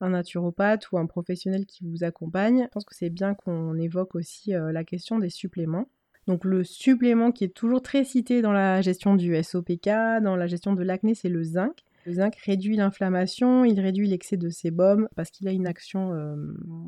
un 0.00 0.10
naturopathe 0.10 0.90
ou 0.92 0.98
un 0.98 1.06
professionnel 1.06 1.66
qui 1.66 1.84
vous 1.84 2.04
accompagne, 2.04 2.64
je 2.64 2.68
pense 2.68 2.84
que 2.84 2.94
c'est 2.94 3.10
bien 3.10 3.34
qu'on 3.34 3.76
évoque 3.76 4.14
aussi 4.14 4.54
euh, 4.54 4.72
la 4.72 4.84
question 4.84 5.18
des 5.18 5.30
suppléments. 5.30 5.88
Donc 6.26 6.44
le 6.44 6.62
supplément 6.62 7.32
qui 7.32 7.44
est 7.44 7.54
toujours 7.54 7.82
très 7.82 8.04
cité 8.04 8.42
dans 8.42 8.52
la 8.52 8.82
gestion 8.82 9.16
du 9.16 9.34
SOPK, 9.42 9.88
dans 10.22 10.36
la 10.36 10.46
gestion 10.46 10.74
de 10.74 10.82
l'acné, 10.82 11.14
c'est 11.14 11.30
le 11.30 11.42
zinc. 11.42 11.84
Le 12.04 12.12
zinc 12.12 12.36
réduit 12.36 12.76
l'inflammation, 12.76 13.64
il 13.64 13.80
réduit 13.80 14.06
l'excès 14.06 14.36
de 14.36 14.48
sébum 14.50 15.08
parce 15.16 15.30
qu'il 15.30 15.48
a 15.48 15.52
une 15.52 15.66
action 15.66 16.12
euh, 16.12 16.36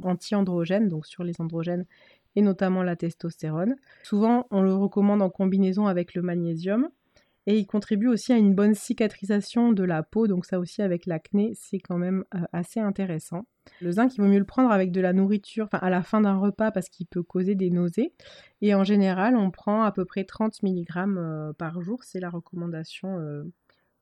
anti-androgène, 0.02 0.88
donc 0.88 1.06
sur 1.06 1.24
les 1.24 1.40
androgènes 1.40 1.86
et 2.36 2.42
notamment 2.42 2.82
la 2.82 2.96
testostérone. 2.96 3.76
Souvent, 4.02 4.46
on 4.50 4.62
le 4.62 4.74
recommande 4.74 5.22
en 5.22 5.30
combinaison 5.30 5.86
avec 5.86 6.14
le 6.14 6.22
magnésium. 6.22 6.88
Et 7.46 7.58
il 7.58 7.66
contribue 7.66 8.08
aussi 8.08 8.32
à 8.32 8.36
une 8.36 8.54
bonne 8.54 8.74
cicatrisation 8.74 9.72
de 9.72 9.82
la 9.82 10.02
peau, 10.02 10.26
donc 10.26 10.44
ça 10.44 10.58
aussi 10.58 10.82
avec 10.82 11.06
l'acné, 11.06 11.52
c'est 11.54 11.78
quand 11.78 11.96
même 11.96 12.24
euh, 12.34 12.40
assez 12.52 12.80
intéressant. 12.80 13.46
Le 13.80 13.92
zinc, 13.92 14.14
il 14.14 14.20
vaut 14.20 14.28
mieux 14.28 14.38
le 14.38 14.44
prendre 14.44 14.70
avec 14.70 14.92
de 14.92 15.00
la 15.00 15.12
nourriture, 15.12 15.68
à 15.72 15.88
la 15.88 16.02
fin 16.02 16.20
d'un 16.20 16.36
repas 16.36 16.70
parce 16.70 16.88
qu'il 16.88 17.06
peut 17.06 17.22
causer 17.22 17.54
des 17.54 17.70
nausées. 17.70 18.12
Et 18.60 18.74
en 18.74 18.84
général, 18.84 19.36
on 19.36 19.50
prend 19.50 19.82
à 19.82 19.92
peu 19.92 20.04
près 20.04 20.24
30 20.24 20.62
mg 20.62 20.86
euh, 20.96 21.52
par 21.54 21.80
jour, 21.80 22.04
c'est 22.04 22.20
la 22.20 22.28
recommandation 22.28 23.18
euh, 23.18 23.44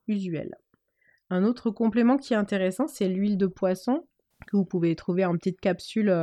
usuelle. 0.09 0.57
Un 1.31 1.45
autre 1.45 1.71
complément 1.71 2.17
qui 2.17 2.33
est 2.33 2.37
intéressant, 2.37 2.89
c'est 2.89 3.09
l'huile 3.09 3.39
de 3.39 3.47
poisson 3.47 4.07
que 4.47 4.57
vous 4.57 4.65
pouvez 4.65 4.97
trouver 4.97 5.25
en 5.25 5.33
petite 5.33 5.61
capsule 5.61 6.15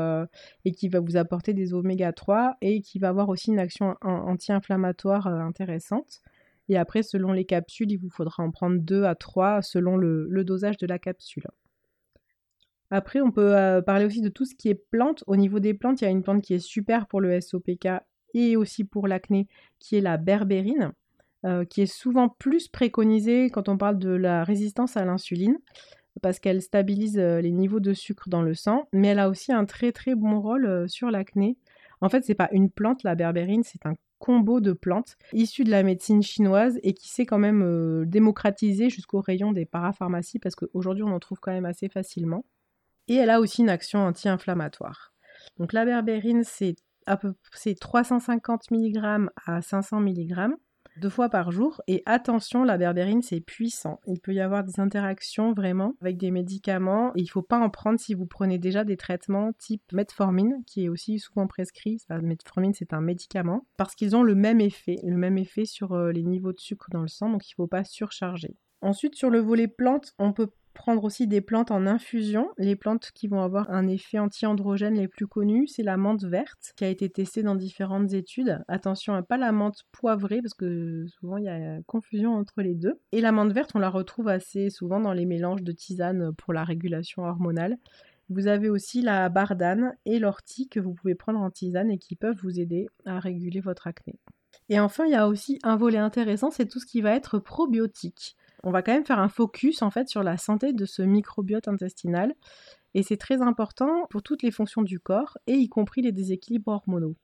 et 0.63 0.71
qui 0.71 0.87
va 0.87 0.99
vous 0.99 1.17
apporter 1.17 1.53
des 1.53 1.73
oméga 1.73 2.11
3 2.11 2.55
et 2.61 2.81
qui 2.81 2.97
va 2.97 3.09
avoir 3.09 3.29
aussi 3.29 3.51
une 3.51 3.59
action 3.59 3.95
anti-inflammatoire 4.01 5.27
intéressante. 5.27 6.21
Et 6.69 6.77
après, 6.77 7.03
selon 7.03 7.31
les 7.31 7.45
capsules, 7.45 7.91
il 7.91 7.97
vous 7.97 8.09
faudra 8.09 8.43
en 8.43 8.51
prendre 8.51 8.79
2 8.79 9.03
à 9.03 9.15
3 9.15 9.61
selon 9.61 9.97
le, 9.97 10.43
dosage 10.43 10.77
de 10.77 10.87
la 10.87 10.99
capsule. 10.99 11.47
Après, 12.91 13.21
on 13.21 13.31
peut 13.31 13.55
euh, 13.55 13.81
parler 13.81 14.05
aussi 14.05 14.21
de 14.21 14.29
tout 14.29 14.45
ce 14.45 14.55
qui 14.55 14.69
est 14.69 14.75
plantes. 14.75 15.23
Au 15.27 15.35
niveau 15.35 15.59
des 15.59 15.73
plantes, 15.73 16.01
il 16.01 16.05
y 16.05 16.07
a 16.07 16.11
une 16.11 16.23
plante 16.23 16.41
qui 16.41 16.53
est 16.53 16.59
super 16.59 17.07
pour 17.07 17.21
le 17.21 17.39
SOPK 17.39 17.87
et 18.33 18.57
aussi 18.57 18.83
pour 18.83 19.07
l'acné, 19.07 19.47
qui 19.79 19.95
est 19.95 20.01
la 20.01 20.17
berbérine, 20.17 20.91
qui 21.69 21.81
est 21.81 21.85
souvent 21.85 22.27
plus 22.27 22.67
préconisée 22.67 23.49
quand 23.51 23.69
on 23.69 23.77
parle 23.77 23.99
de 23.99 24.09
la 24.09 24.43
résistance 24.43 24.97
à 24.97 25.05
l'insuline 25.05 25.57
parce 26.21 26.39
qu'elle 26.39 26.61
stabilise 26.61 27.17
les 27.17 27.51
niveaux 27.51 27.79
de 27.79 27.93
sucre 27.93 28.29
dans 28.29 28.41
le 28.41 28.53
sang, 28.55 28.87
mais 28.91 29.09
elle 29.09 29.19
a 29.19 29.29
aussi 29.29 29.53
un 29.53 29.65
très 29.65 29.91
très 29.91 30.15
bon 30.15 30.41
rôle 30.41 30.89
sur 30.89 31.11
l'acné. 31.11 31.57
En 32.01 32.09
fait, 32.09 32.23
c'est 32.23 32.35
pas 32.35 32.49
une 32.51 32.69
plante, 32.69 33.03
la 33.03 33.15
berbérine, 33.15 33.63
c'est 33.63 33.85
un 33.85 33.95
combo 34.25 34.59
de 34.59 34.73
plantes 34.73 35.17
issues 35.33 35.65
de 35.65 35.69
la 35.69 35.83
médecine 35.83 36.23
chinoise 36.23 36.79
et 36.81 36.95
qui 36.95 37.09
s'est 37.09 37.27
quand 37.27 37.37
même 37.37 38.05
démocratisé 38.07 38.89
jusqu'au 38.89 39.21
rayon 39.21 39.51
des 39.51 39.67
parapharmacies 39.67 40.39
parce 40.39 40.55
qu'aujourd'hui 40.55 41.03
on 41.03 41.11
en 41.11 41.19
trouve 41.19 41.39
quand 41.39 41.51
même 41.51 41.65
assez 41.65 41.89
facilement. 41.89 42.43
Et 43.07 43.13
elle 43.13 43.29
a 43.29 43.39
aussi 43.39 43.61
une 43.61 43.69
action 43.69 43.99
anti-inflammatoire. 43.99 45.13
Donc 45.57 45.73
la 45.73 45.85
berbérine, 45.85 46.43
c'est 46.43 46.75
à 47.05 47.17
peu 47.17 47.35
350 47.79 48.71
mg 48.71 49.29
à 49.45 49.61
500 49.61 49.99
mg 49.99 50.55
deux 50.97 51.09
fois 51.09 51.29
par 51.29 51.51
jour. 51.51 51.81
Et 51.87 52.03
attention, 52.05 52.63
la 52.63 52.77
berbérine, 52.77 53.21
c'est 53.21 53.41
puissant. 53.41 53.99
Il 54.07 54.19
peut 54.19 54.33
y 54.33 54.39
avoir 54.39 54.63
des 54.63 54.79
interactions 54.79 55.53
vraiment 55.53 55.95
avec 56.01 56.17
des 56.17 56.31
médicaments. 56.31 57.11
Il 57.15 57.23
ne 57.23 57.29
faut 57.29 57.41
pas 57.41 57.59
en 57.59 57.69
prendre 57.69 57.99
si 57.99 58.13
vous 58.13 58.25
prenez 58.25 58.57
déjà 58.57 58.83
des 58.83 58.97
traitements 58.97 59.51
type 59.53 59.83
metformine, 59.91 60.63
qui 60.65 60.85
est 60.85 60.89
aussi 60.89 61.19
souvent 61.19 61.47
prescrit. 61.47 61.97
La 62.09 62.21
metformine, 62.21 62.73
c'est 62.73 62.93
un 62.93 63.01
médicament. 63.01 63.65
Parce 63.77 63.95
qu'ils 63.95 64.15
ont 64.15 64.23
le 64.23 64.35
même 64.35 64.61
effet, 64.61 64.97
le 65.03 65.17
même 65.17 65.37
effet 65.37 65.65
sur 65.65 65.93
euh, 65.93 66.11
les 66.11 66.23
niveaux 66.23 66.53
de 66.53 66.59
sucre 66.59 66.87
dans 66.91 67.01
le 67.01 67.07
sang. 67.07 67.29
Donc 67.29 67.47
il 67.47 67.51
ne 67.53 67.63
faut 67.63 67.67
pas 67.67 67.83
surcharger. 67.83 68.55
Ensuite, 68.81 69.15
sur 69.15 69.29
le 69.29 69.39
volet 69.39 69.67
plantes, 69.67 70.13
on 70.19 70.33
peut 70.33 70.51
prendre 70.75 71.03
aussi 71.03 71.25
des 71.25 71.41
plantes 71.41 71.71
en 71.71 71.87
infusion. 71.87 72.49
Les 72.59 72.75
plantes 72.75 73.11
qui 73.15 73.27
vont 73.27 73.41
avoir 73.41 73.71
un 73.71 73.87
effet 73.87 74.19
anti-androgène 74.19 74.93
les 74.93 75.07
plus 75.07 75.25
connus, 75.25 75.67
c'est 75.67 75.81
la 75.81 75.97
menthe 75.97 76.23
verte 76.23 76.73
qui 76.75 76.83
a 76.83 76.89
été 76.89 77.09
testée 77.09 77.41
dans 77.41 77.55
différentes 77.55 78.13
études. 78.13 78.63
Attention 78.67 79.15
à 79.15 79.23
pas 79.23 79.37
la 79.37 79.51
menthe 79.51 79.81
poivrée 79.91 80.41
parce 80.41 80.53
que 80.53 81.07
souvent 81.07 81.37
il 81.37 81.45
y 81.45 81.49
a 81.49 81.79
confusion 81.87 82.35
entre 82.35 82.61
les 82.61 82.75
deux. 82.75 82.99
Et 83.11 83.21
la 83.21 83.31
menthe 83.31 83.53
verte, 83.53 83.71
on 83.73 83.79
la 83.79 83.89
retrouve 83.89 84.27
assez 84.27 84.69
souvent 84.69 84.99
dans 84.99 85.13
les 85.13 85.25
mélanges 85.25 85.63
de 85.63 85.71
tisanes 85.71 86.33
pour 86.35 86.53
la 86.53 86.63
régulation 86.63 87.23
hormonale. 87.23 87.77
Vous 88.29 88.47
avez 88.47 88.69
aussi 88.69 89.01
la 89.01 89.29
bardane 89.29 89.95
et 90.05 90.19
l'ortie 90.19 90.67
que 90.67 90.79
vous 90.79 90.93
pouvez 90.93 91.15
prendre 91.15 91.39
en 91.39 91.49
tisane 91.49 91.91
et 91.91 91.97
qui 91.97 92.15
peuvent 92.15 92.37
vous 92.41 92.59
aider 92.59 92.87
à 93.05 93.19
réguler 93.19 93.61
votre 93.61 93.87
acné. 93.87 94.19
Et 94.69 94.79
enfin, 94.79 95.05
il 95.05 95.11
y 95.11 95.15
a 95.15 95.27
aussi 95.27 95.59
un 95.63 95.75
volet 95.75 95.99
intéressant, 95.99 96.49
c'est 96.49 96.67
tout 96.67 96.79
ce 96.79 96.85
qui 96.85 97.01
va 97.01 97.11
être 97.15 97.39
probiotique 97.39 98.35
on 98.65 98.71
va 98.71 98.81
quand 98.81 98.93
même 98.93 99.05
faire 99.05 99.19
un 99.19 99.29
focus 99.29 99.81
en 99.81 99.91
fait 99.91 100.09
sur 100.09 100.23
la 100.23 100.37
santé 100.37 100.73
de 100.73 100.85
ce 100.85 101.03
microbiote 101.03 101.67
intestinal 101.67 102.33
et 102.95 103.03
c'est 103.03 103.17
très 103.17 103.41
important 103.41 104.07
pour 104.09 104.23
toutes 104.23 104.41
les 104.41 104.51
fonctions 104.51 104.81
du 104.81 104.99
corps 104.99 105.37
et 105.47 105.53
y 105.53 105.69
compris 105.69 106.01
les 106.01 106.11
déséquilibres 106.11 106.71
hormonaux. 106.71 107.15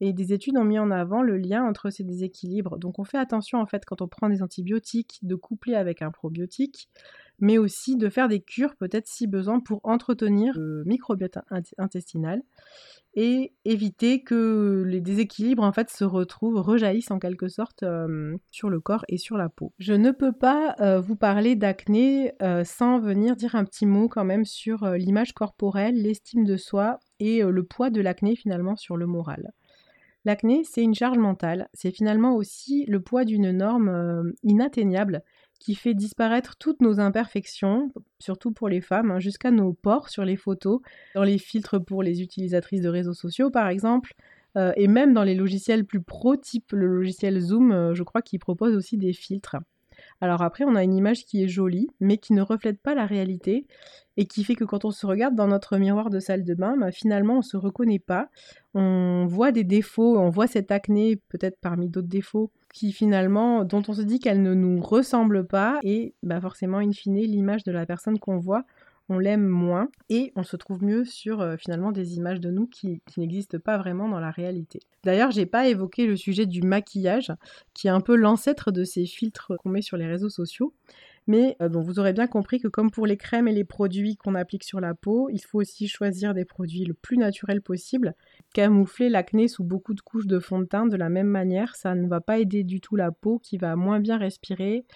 Et 0.00 0.12
des 0.12 0.32
études 0.32 0.56
ont 0.56 0.64
mis 0.64 0.78
en 0.78 0.90
avant 0.90 1.22
le 1.22 1.36
lien 1.36 1.64
entre 1.64 1.90
ces 1.90 2.04
déséquilibres. 2.04 2.78
Donc 2.78 2.98
on 2.98 3.04
fait 3.04 3.18
attention 3.18 3.60
en 3.60 3.66
fait 3.66 3.84
quand 3.84 4.02
on 4.02 4.08
prend 4.08 4.28
des 4.28 4.42
antibiotiques 4.42 5.18
de 5.22 5.34
coupler 5.34 5.74
avec 5.74 6.00
un 6.00 6.10
probiotique 6.10 6.88
mais 7.38 7.58
aussi 7.58 7.96
de 7.96 8.08
faire 8.08 8.28
des 8.28 8.40
cures 8.40 8.76
peut-être 8.76 9.06
si 9.06 9.26
besoin 9.26 9.60
pour 9.60 9.80
entretenir 9.84 10.58
le 10.58 10.84
microbiote 10.84 11.38
intestinal 11.78 12.42
et 13.16 13.54
éviter 13.64 14.22
que 14.22 14.84
les 14.86 15.00
déséquilibres 15.00 15.62
en 15.62 15.72
fait 15.72 15.88
se 15.90 16.04
retrouvent, 16.04 16.60
rejaillissent 16.60 17.10
en 17.10 17.18
quelque 17.18 17.48
sorte 17.48 17.82
euh, 17.82 18.36
sur 18.52 18.68
le 18.68 18.78
corps 18.78 19.06
et 19.08 19.16
sur 19.16 19.38
la 19.38 19.48
peau. 19.48 19.72
Je 19.78 19.94
ne 19.94 20.10
peux 20.10 20.32
pas 20.32 20.74
euh, 20.80 21.00
vous 21.00 21.16
parler 21.16 21.56
d'acné 21.56 22.32
euh, 22.42 22.62
sans 22.62 23.00
venir 23.00 23.34
dire 23.34 23.54
un 23.54 23.64
petit 23.64 23.86
mot 23.86 24.08
quand 24.08 24.24
même 24.24 24.44
sur 24.44 24.86
l'image 24.90 25.32
corporelle, 25.32 25.94
l'estime 25.94 26.44
de 26.44 26.58
soi 26.58 26.98
et 27.18 27.42
le 27.42 27.64
poids 27.64 27.88
de 27.88 28.02
l'acné 28.02 28.36
finalement 28.36 28.76
sur 28.76 28.98
le 28.98 29.06
moral. 29.06 29.52
L'acné, 30.26 30.62
c'est 30.64 30.82
une 30.82 30.94
charge 30.94 31.18
mentale, 31.18 31.68
c'est 31.72 31.92
finalement 31.92 32.34
aussi 32.34 32.84
le 32.86 33.00
poids 33.00 33.24
d'une 33.24 33.52
norme 33.52 34.32
inatteignable 34.42 35.22
qui 35.58 35.74
fait 35.74 35.94
disparaître 35.94 36.56
toutes 36.56 36.80
nos 36.80 37.00
imperfections, 37.00 37.92
surtout 38.18 38.52
pour 38.52 38.68
les 38.68 38.80
femmes, 38.80 39.10
hein, 39.10 39.18
jusqu'à 39.20 39.50
nos 39.50 39.72
pores 39.72 40.08
sur 40.08 40.24
les 40.24 40.36
photos, 40.36 40.80
dans 41.14 41.24
les 41.24 41.38
filtres 41.38 41.84
pour 41.84 42.02
les 42.02 42.22
utilisatrices 42.22 42.82
de 42.82 42.88
réseaux 42.88 43.14
sociaux 43.14 43.50
par 43.50 43.68
exemple, 43.68 44.14
euh, 44.56 44.72
et 44.76 44.88
même 44.88 45.12
dans 45.12 45.24
les 45.24 45.34
logiciels 45.34 45.84
plus 45.84 46.00
pro, 46.02 46.36
type 46.36 46.72
le 46.72 46.86
logiciel 46.86 47.40
Zoom, 47.40 47.72
euh, 47.72 47.94
je 47.94 48.02
crois 48.02 48.22
qu'il 48.22 48.38
propose 48.38 48.74
aussi 48.74 48.96
des 48.96 49.12
filtres. 49.12 49.56
Alors 50.20 50.42
après, 50.42 50.64
on 50.64 50.74
a 50.76 50.82
une 50.82 50.94
image 50.94 51.24
qui 51.24 51.42
est 51.42 51.48
jolie, 51.48 51.88
mais 52.00 52.16
qui 52.18 52.32
ne 52.32 52.42
reflète 52.42 52.80
pas 52.80 52.94
la 52.94 53.06
réalité, 53.06 53.66
et 54.16 54.26
qui 54.26 54.44
fait 54.44 54.54
que 54.54 54.64
quand 54.64 54.84
on 54.84 54.90
se 54.90 55.06
regarde 55.06 55.34
dans 55.34 55.46
notre 55.46 55.76
miroir 55.76 56.08
de 56.08 56.20
salle 56.20 56.44
de 56.44 56.54
bain, 56.54 56.76
bah, 56.78 56.90
finalement, 56.90 57.34
on 57.34 57.38
ne 57.38 57.42
se 57.42 57.56
reconnaît 57.56 57.98
pas. 57.98 58.28
On 58.74 59.26
voit 59.26 59.52
des 59.52 59.64
défauts, 59.64 60.18
on 60.18 60.30
voit 60.30 60.46
cette 60.46 60.70
acné, 60.70 61.16
peut-être 61.28 61.58
parmi 61.60 61.88
d'autres 61.88 62.08
défauts, 62.08 62.50
qui 62.72 62.92
finalement, 62.92 63.64
dont 63.64 63.82
on 63.88 63.92
se 63.92 64.02
dit 64.02 64.18
qu'elle 64.18 64.42
ne 64.42 64.54
nous 64.54 64.80
ressemble 64.80 65.46
pas, 65.46 65.80
et 65.82 66.14
bah 66.22 66.40
forcément, 66.40 66.78
in 66.78 66.92
fine, 66.92 67.16
l'image 67.16 67.64
de 67.64 67.72
la 67.72 67.86
personne 67.86 68.18
qu'on 68.18 68.38
voit, 68.38 68.64
on 69.08 69.18
l'aime 69.18 69.46
moins 69.46 69.88
et 70.08 70.32
on 70.36 70.42
se 70.42 70.56
trouve 70.56 70.82
mieux 70.82 71.04
sur 71.04 71.40
euh, 71.40 71.56
finalement 71.56 71.92
des 71.92 72.16
images 72.16 72.40
de 72.40 72.50
nous 72.50 72.66
qui, 72.66 73.00
n'existent 73.16 73.58
pas 73.58 73.78
vraiment 73.78 74.08
dans 74.08 74.20
la 74.20 74.30
réalité. 74.30 74.80
D'ailleurs, 75.04 75.30
j'ai 75.30 75.46
pas 75.46 75.68
évoqué 75.68 76.06
le 76.06 76.16
sujet 76.16 76.46
du 76.46 76.62
maquillage, 76.62 77.32
qui 77.74 77.86
est 77.86 77.90
un 77.90 78.00
peu 78.00 78.16
l'ancêtre 78.16 78.72
de 78.72 78.84
ces 78.84 79.06
filtres 79.06 79.52
qu'on 79.58 79.68
met 79.68 79.82
sur 79.82 79.96
les 79.96 80.06
réseaux 80.06 80.28
sociaux. 80.28 80.74
Mais 81.28 81.56
euh, 81.60 81.68
vous 81.68 81.98
aurez 81.98 82.12
bien 82.12 82.28
compris 82.28 82.60
que 82.60 82.68
comme 82.68 82.90
pour 82.90 83.06
les 83.06 83.16
crèmes 83.16 83.48
et 83.48 83.52
les 83.52 83.64
produits 83.64 84.16
qu'on 84.16 84.36
applique 84.36 84.62
sur 84.62 84.80
la 84.80 84.94
peau, 84.94 85.28
il 85.30 85.40
faut 85.40 85.60
aussi 85.60 85.88
choisir 85.88 86.34
des 86.34 86.44
produits 86.44 86.84
le 86.84 86.94
plus 86.94 87.16
naturels 87.16 87.62
possible. 87.62 88.14
Camoufler 88.54 89.08
l'acné 89.08 89.48
sous 89.48 89.64
beaucoup 89.64 89.94
de 89.94 90.00
couches 90.00 90.26
de 90.26 90.38
fond 90.38 90.60
de 90.60 90.66
teint 90.66 90.86
de 90.86 90.96
la 90.96 91.08
même 91.08 91.26
manière, 91.26 91.74
ça 91.74 91.94
ne 91.94 92.06
va 92.06 92.20
pas 92.20 92.38
aider 92.38 92.62
du 92.62 92.80
tout 92.80 92.94
la 92.94 93.10
peau 93.10 93.40
qui 93.40 93.58
va 93.58 93.74
moins 93.74 93.98
bien 93.98 94.18
respirer, 94.18 94.86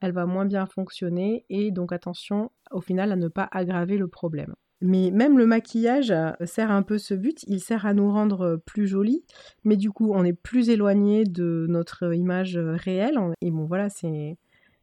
elle 0.00 0.12
va 0.12 0.26
moins 0.26 0.44
bien 0.44 0.66
fonctionner 0.66 1.44
et 1.48 1.70
donc 1.70 1.92
attention 1.92 2.50
au 2.70 2.80
final 2.80 3.12
à 3.12 3.16
ne 3.16 3.28
pas 3.28 3.48
aggraver 3.50 3.98
le 3.98 4.08
problème. 4.08 4.54
Mais 4.80 5.10
même 5.10 5.38
le 5.38 5.46
maquillage 5.46 6.12
euh, 6.12 6.30
sert 6.44 6.70
un 6.70 6.82
peu 6.82 6.98
ce 6.98 7.14
but, 7.14 7.42
il 7.48 7.60
sert 7.60 7.84
à 7.84 7.94
nous 7.94 8.12
rendre 8.12 8.62
plus 8.64 8.86
jolis, 8.86 9.24
mais 9.64 9.76
du 9.76 9.90
coup 9.90 10.12
on 10.14 10.24
est 10.24 10.32
plus 10.32 10.70
éloigné 10.70 11.24
de 11.24 11.66
notre 11.68 12.14
image 12.14 12.56
réelle 12.56 13.18
et 13.40 13.50
bon 13.50 13.66
voilà 13.66 13.88
c'est 13.88 14.36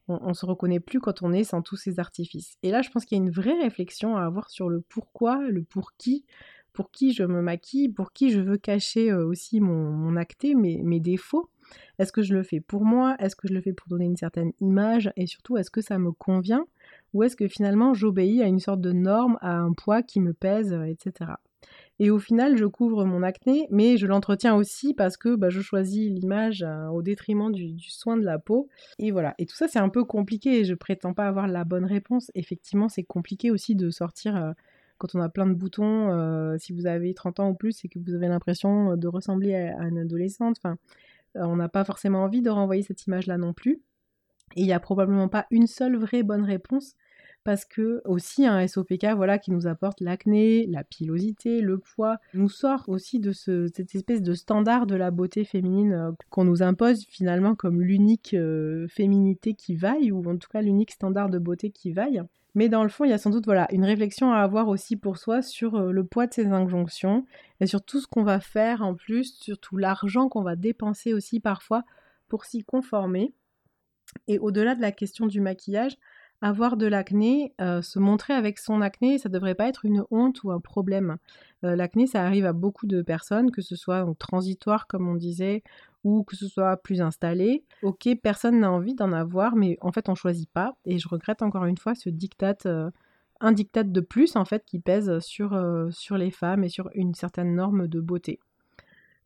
on, 0.07 0.33
se 0.33 0.45
reconnaît 0.45 0.79
plus 0.79 0.99
quand 0.99 1.23
on 1.23 1.33
est 1.33 1.43
sans 1.43 1.61
tous 1.61 1.77
ces 1.77 1.99
artifices. 1.99 2.57
Et 2.63 2.71
là, 2.71 2.81
je 2.81 2.89
pense 2.89 3.05
qu'il 3.05 3.17
y 3.17 3.21
a 3.21 3.23
une 3.23 3.31
vraie 3.31 3.59
réflexion 3.59 4.15
à 4.17 4.23
avoir 4.23 4.49
sur 4.49 4.69
le 4.69 4.81
pourquoi, 4.81 5.41
le 5.49 5.63
pour 5.63 5.93
qui, 5.97 6.25
pour 6.73 6.91
qui 6.91 7.13
je 7.13 7.23
me 7.23 7.41
maquille, 7.41 7.89
pour 7.89 8.11
qui 8.11 8.29
je 8.29 8.39
veux 8.39 8.57
cacher 8.57 9.11
euh, 9.11 9.25
aussi 9.25 9.61
mon, 9.61 10.15
acté, 10.15 10.53
mes 10.53 10.99
défauts. 10.99 11.49
Est-ce 11.99 12.11
que 12.11 12.21
je 12.21 12.33
le 12.33 12.43
fais 12.43 12.59
pour 12.59 12.85
moi? 12.85 13.15
Est-ce 13.19 13.35
que 13.35 13.47
je 13.47 13.53
le 13.53 13.61
fais 13.61 13.73
pour 13.73 13.87
donner 13.87 14.05
une 14.05 14.17
certaine 14.17 14.51
image? 14.59 15.11
Et 15.15 15.27
surtout, 15.27 15.57
est-ce 15.57 15.71
que 15.71 15.81
ça 15.81 15.97
me 15.97 16.11
convient? 16.11 16.65
Ou 17.13 17.23
est-ce 17.23 17.35
que 17.35 17.47
finalement 17.47 17.93
j'obéis 17.93 18.41
à 18.41 18.47
une 18.47 18.59
sorte 18.59 18.81
de 18.81 18.91
norme, 18.91 19.37
à 19.41 19.57
un 19.57 19.71
poids 19.71 20.03
qui 20.03 20.19
me 20.19 20.33
pèse, 20.33 20.73
euh, 20.73 20.83
etc. 20.83 21.31
Et 21.97 22.09
au 22.09 22.19
final, 22.19 22.57
je 22.57 22.65
couvre 22.65 23.05
mon 23.05 23.23
acné, 23.23 23.67
mais 23.71 23.95
je 23.95 24.05
l'entretiens 24.05 24.53
aussi 24.53 24.93
parce 24.93 25.15
que 25.15 25.35
bah, 25.35 25.49
je 25.49 25.61
choisis 25.61 26.11
l'image 26.11 26.61
euh, 26.61 26.87
au 26.87 27.01
détriment 27.01 27.51
du, 27.51 27.79
soin 27.79 28.17
de 28.17 28.25
la 28.25 28.37
peau. 28.37 28.67
Et 28.99 29.11
voilà. 29.11 29.33
Et 29.37 29.45
tout 29.45 29.55
ça, 29.55 29.69
c'est 29.69 29.79
un 29.79 29.87
peu 29.87 30.03
compliqué 30.03 30.59
et 30.59 30.65
je 30.65 30.73
prétends 30.73 31.13
pas 31.13 31.25
avoir 31.25 31.47
la 31.47 31.63
bonne 31.63 31.85
réponse. 31.85 32.31
Effectivement, 32.35 32.89
c'est 32.89 33.03
compliqué 33.03 33.49
aussi 33.49 33.75
de 33.75 33.89
sortir 33.91 34.35
euh, 34.35 34.51
quand 34.97 35.15
on 35.15 35.21
a 35.21 35.29
plein 35.29 35.47
de 35.47 35.53
boutons. 35.53 36.57
Si 36.57 36.73
vous 36.73 36.85
avez 36.85 37.13
30 37.13 37.39
ans 37.39 37.49
ou 37.49 37.53
plus 37.53 37.83
et 37.83 37.89
que 37.89 37.99
vous 37.99 38.13
avez 38.13 38.27
l'impression 38.27 38.95
de 38.95 39.07
ressembler 39.07 39.55
à, 39.55 39.81
à 39.81 39.87
une 39.87 39.97
adolescente, 39.97 40.57
enfin, 40.57 40.77
on 41.35 41.55
n'a 41.55 41.69
pas 41.69 41.83
forcément 41.83 42.23
envie 42.23 42.41
de 42.41 42.49
renvoyer 42.49 42.83
cette 42.83 43.05
image-là 43.05 43.37
non 43.37 43.53
plus. 43.53 43.81
Et 44.55 44.61
il 44.61 44.65
n'y 44.65 44.73
a 44.73 44.79
probablement 44.79 45.27
pas 45.27 45.47
une 45.51 45.67
seule 45.67 45.97
vraie 45.97 46.23
bonne 46.23 46.43
réponse 46.43 46.95
parce 47.45 47.63
que 47.63 48.01
aussi 48.05 48.45
un 48.45 48.67
SOPK 48.67 49.05
voilà 49.15 49.37
qui 49.37 49.51
nous 49.51 49.67
apporte 49.67 50.01
l'acné, 50.01 50.65
la 50.65 50.83
pilosité, 50.83 51.61
le 51.61 51.77
poids, 51.77 52.17
nous 52.33 52.49
sort 52.49 52.85
aussi 52.87 53.19
de 53.19 53.31
cette 53.31 53.95
espèce 53.95 54.23
de 54.23 54.33
standard 54.33 54.87
de 54.87 54.95
la 54.95 55.11
beauté 55.11 55.45
féminine 55.45 55.93
euh, 55.93 56.11
qu'on 56.29 56.43
nous 56.43 56.63
impose 56.63 57.05
finalement 57.07 57.55
comme 57.55 57.81
l'unique 57.81 58.33
euh, 58.33 58.87
féminité 58.87 59.53
qui 59.53 59.75
vaille 59.75 60.11
ou 60.11 60.27
en 60.27 60.37
tout 60.37 60.49
cas 60.49 60.61
l'unique 60.61 60.91
standard 60.91 61.29
de 61.29 61.37
beauté 61.37 61.69
qui 61.69 61.91
vaille. 61.91 62.23
Mais 62.55 62.69
dans 62.69 62.83
le 62.83 62.89
fond, 62.89 63.03
il 63.03 63.09
y 63.09 63.13
a 63.13 63.17
sans 63.17 63.29
doute 63.29 63.45
voilà, 63.45 63.67
une 63.71 63.83
réflexion 63.83 64.31
à 64.31 64.39
avoir 64.39 64.69
aussi 64.69 64.95
pour 64.95 65.17
soi 65.17 65.41
sur 65.41 65.75
euh, 65.75 65.91
le 65.91 66.05
poids 66.05 66.25
de 66.25 66.33
ces 66.33 66.47
injonctions 66.47 67.25
et 67.59 67.67
sur 67.67 67.83
tout 67.83 67.99
ce 67.99 68.07
qu'on 68.07 68.23
va 68.23 68.39
faire 68.39 68.81
en 68.81 68.95
plus, 68.95 69.35
sur 69.35 69.59
tout 69.59 69.75
l'argent 69.75 70.29
qu'on 70.29 70.41
va 70.41 70.55
dépenser 70.55 71.13
aussi 71.13 71.41
parfois 71.41 71.83
pour 72.29 72.45
s'y 72.45 72.63
conformer. 72.63 73.33
Et 74.27 74.39
au-delà 74.39 74.73
de 74.73 74.81
la 74.81 74.93
question 74.93 75.27
du 75.27 75.41
maquillage, 75.41 75.97
avoir 76.41 76.77
de 76.77 76.85
l'acné, 76.85 77.53
euh, 77.59 77.81
se 77.81 77.99
montrer 77.99 78.33
avec 78.33 78.59
son 78.59 78.81
acné, 78.81 79.17
ça 79.17 79.29
ne 79.29 79.33
devrait 79.33 79.55
pas 79.55 79.67
être 79.67 79.83
une 79.83 80.03
honte 80.11 80.43
ou 80.43 80.51
un 80.51 80.59
problème. 80.59 81.17
Euh, 81.63 81.75
l'acné, 81.75 82.07
ça 82.07 82.23
arrive 82.23 82.45
à 82.45 82.53
beaucoup 82.53 82.87
de 82.87 83.01
personnes, 83.01 83.51
que 83.51 83.61
ce 83.61 83.75
soit 83.75 84.05
transitoire, 84.19 84.87
comme 84.87 85.07
on 85.07 85.15
disait, 85.15 85.63
ou 86.05 86.23
que 86.23 86.37
ce 86.37 86.47
soit 86.47 86.77
plus 86.77 87.01
installé. 87.01 87.65
Ok, 87.83 88.07
personne 88.21 88.59
n'a 88.61 88.71
envie 88.71 88.93
d'en 88.93 89.11
avoir, 89.11 89.57
mais 89.57 89.77
en 89.81 89.91
fait, 89.91 90.07
on 90.07 90.15
choisit 90.15 90.49
pas. 90.49 90.77
Et 90.85 90.99
je 90.99 91.09
regrette 91.09 91.41
encore 91.41 91.65
une 91.65 91.77
fois 91.77 91.95
ce 91.95 92.09
diktat, 92.09 92.55
euh, 92.67 92.91
un 93.41 93.51
diktat 93.51 93.83
de 93.83 94.01
plus, 94.01 94.37
en 94.37 94.45
fait, 94.45 94.63
qui 94.65 94.79
pèse 94.79 95.19
sur, 95.19 95.59
sur 95.91 96.17
les 96.17 96.31
femmes 96.31 96.63
et 96.63 96.69
sur 96.69 96.89
une 96.93 97.15
certaine 97.15 97.55
norme 97.55 97.87
de 97.87 97.99
beauté. 97.99 98.39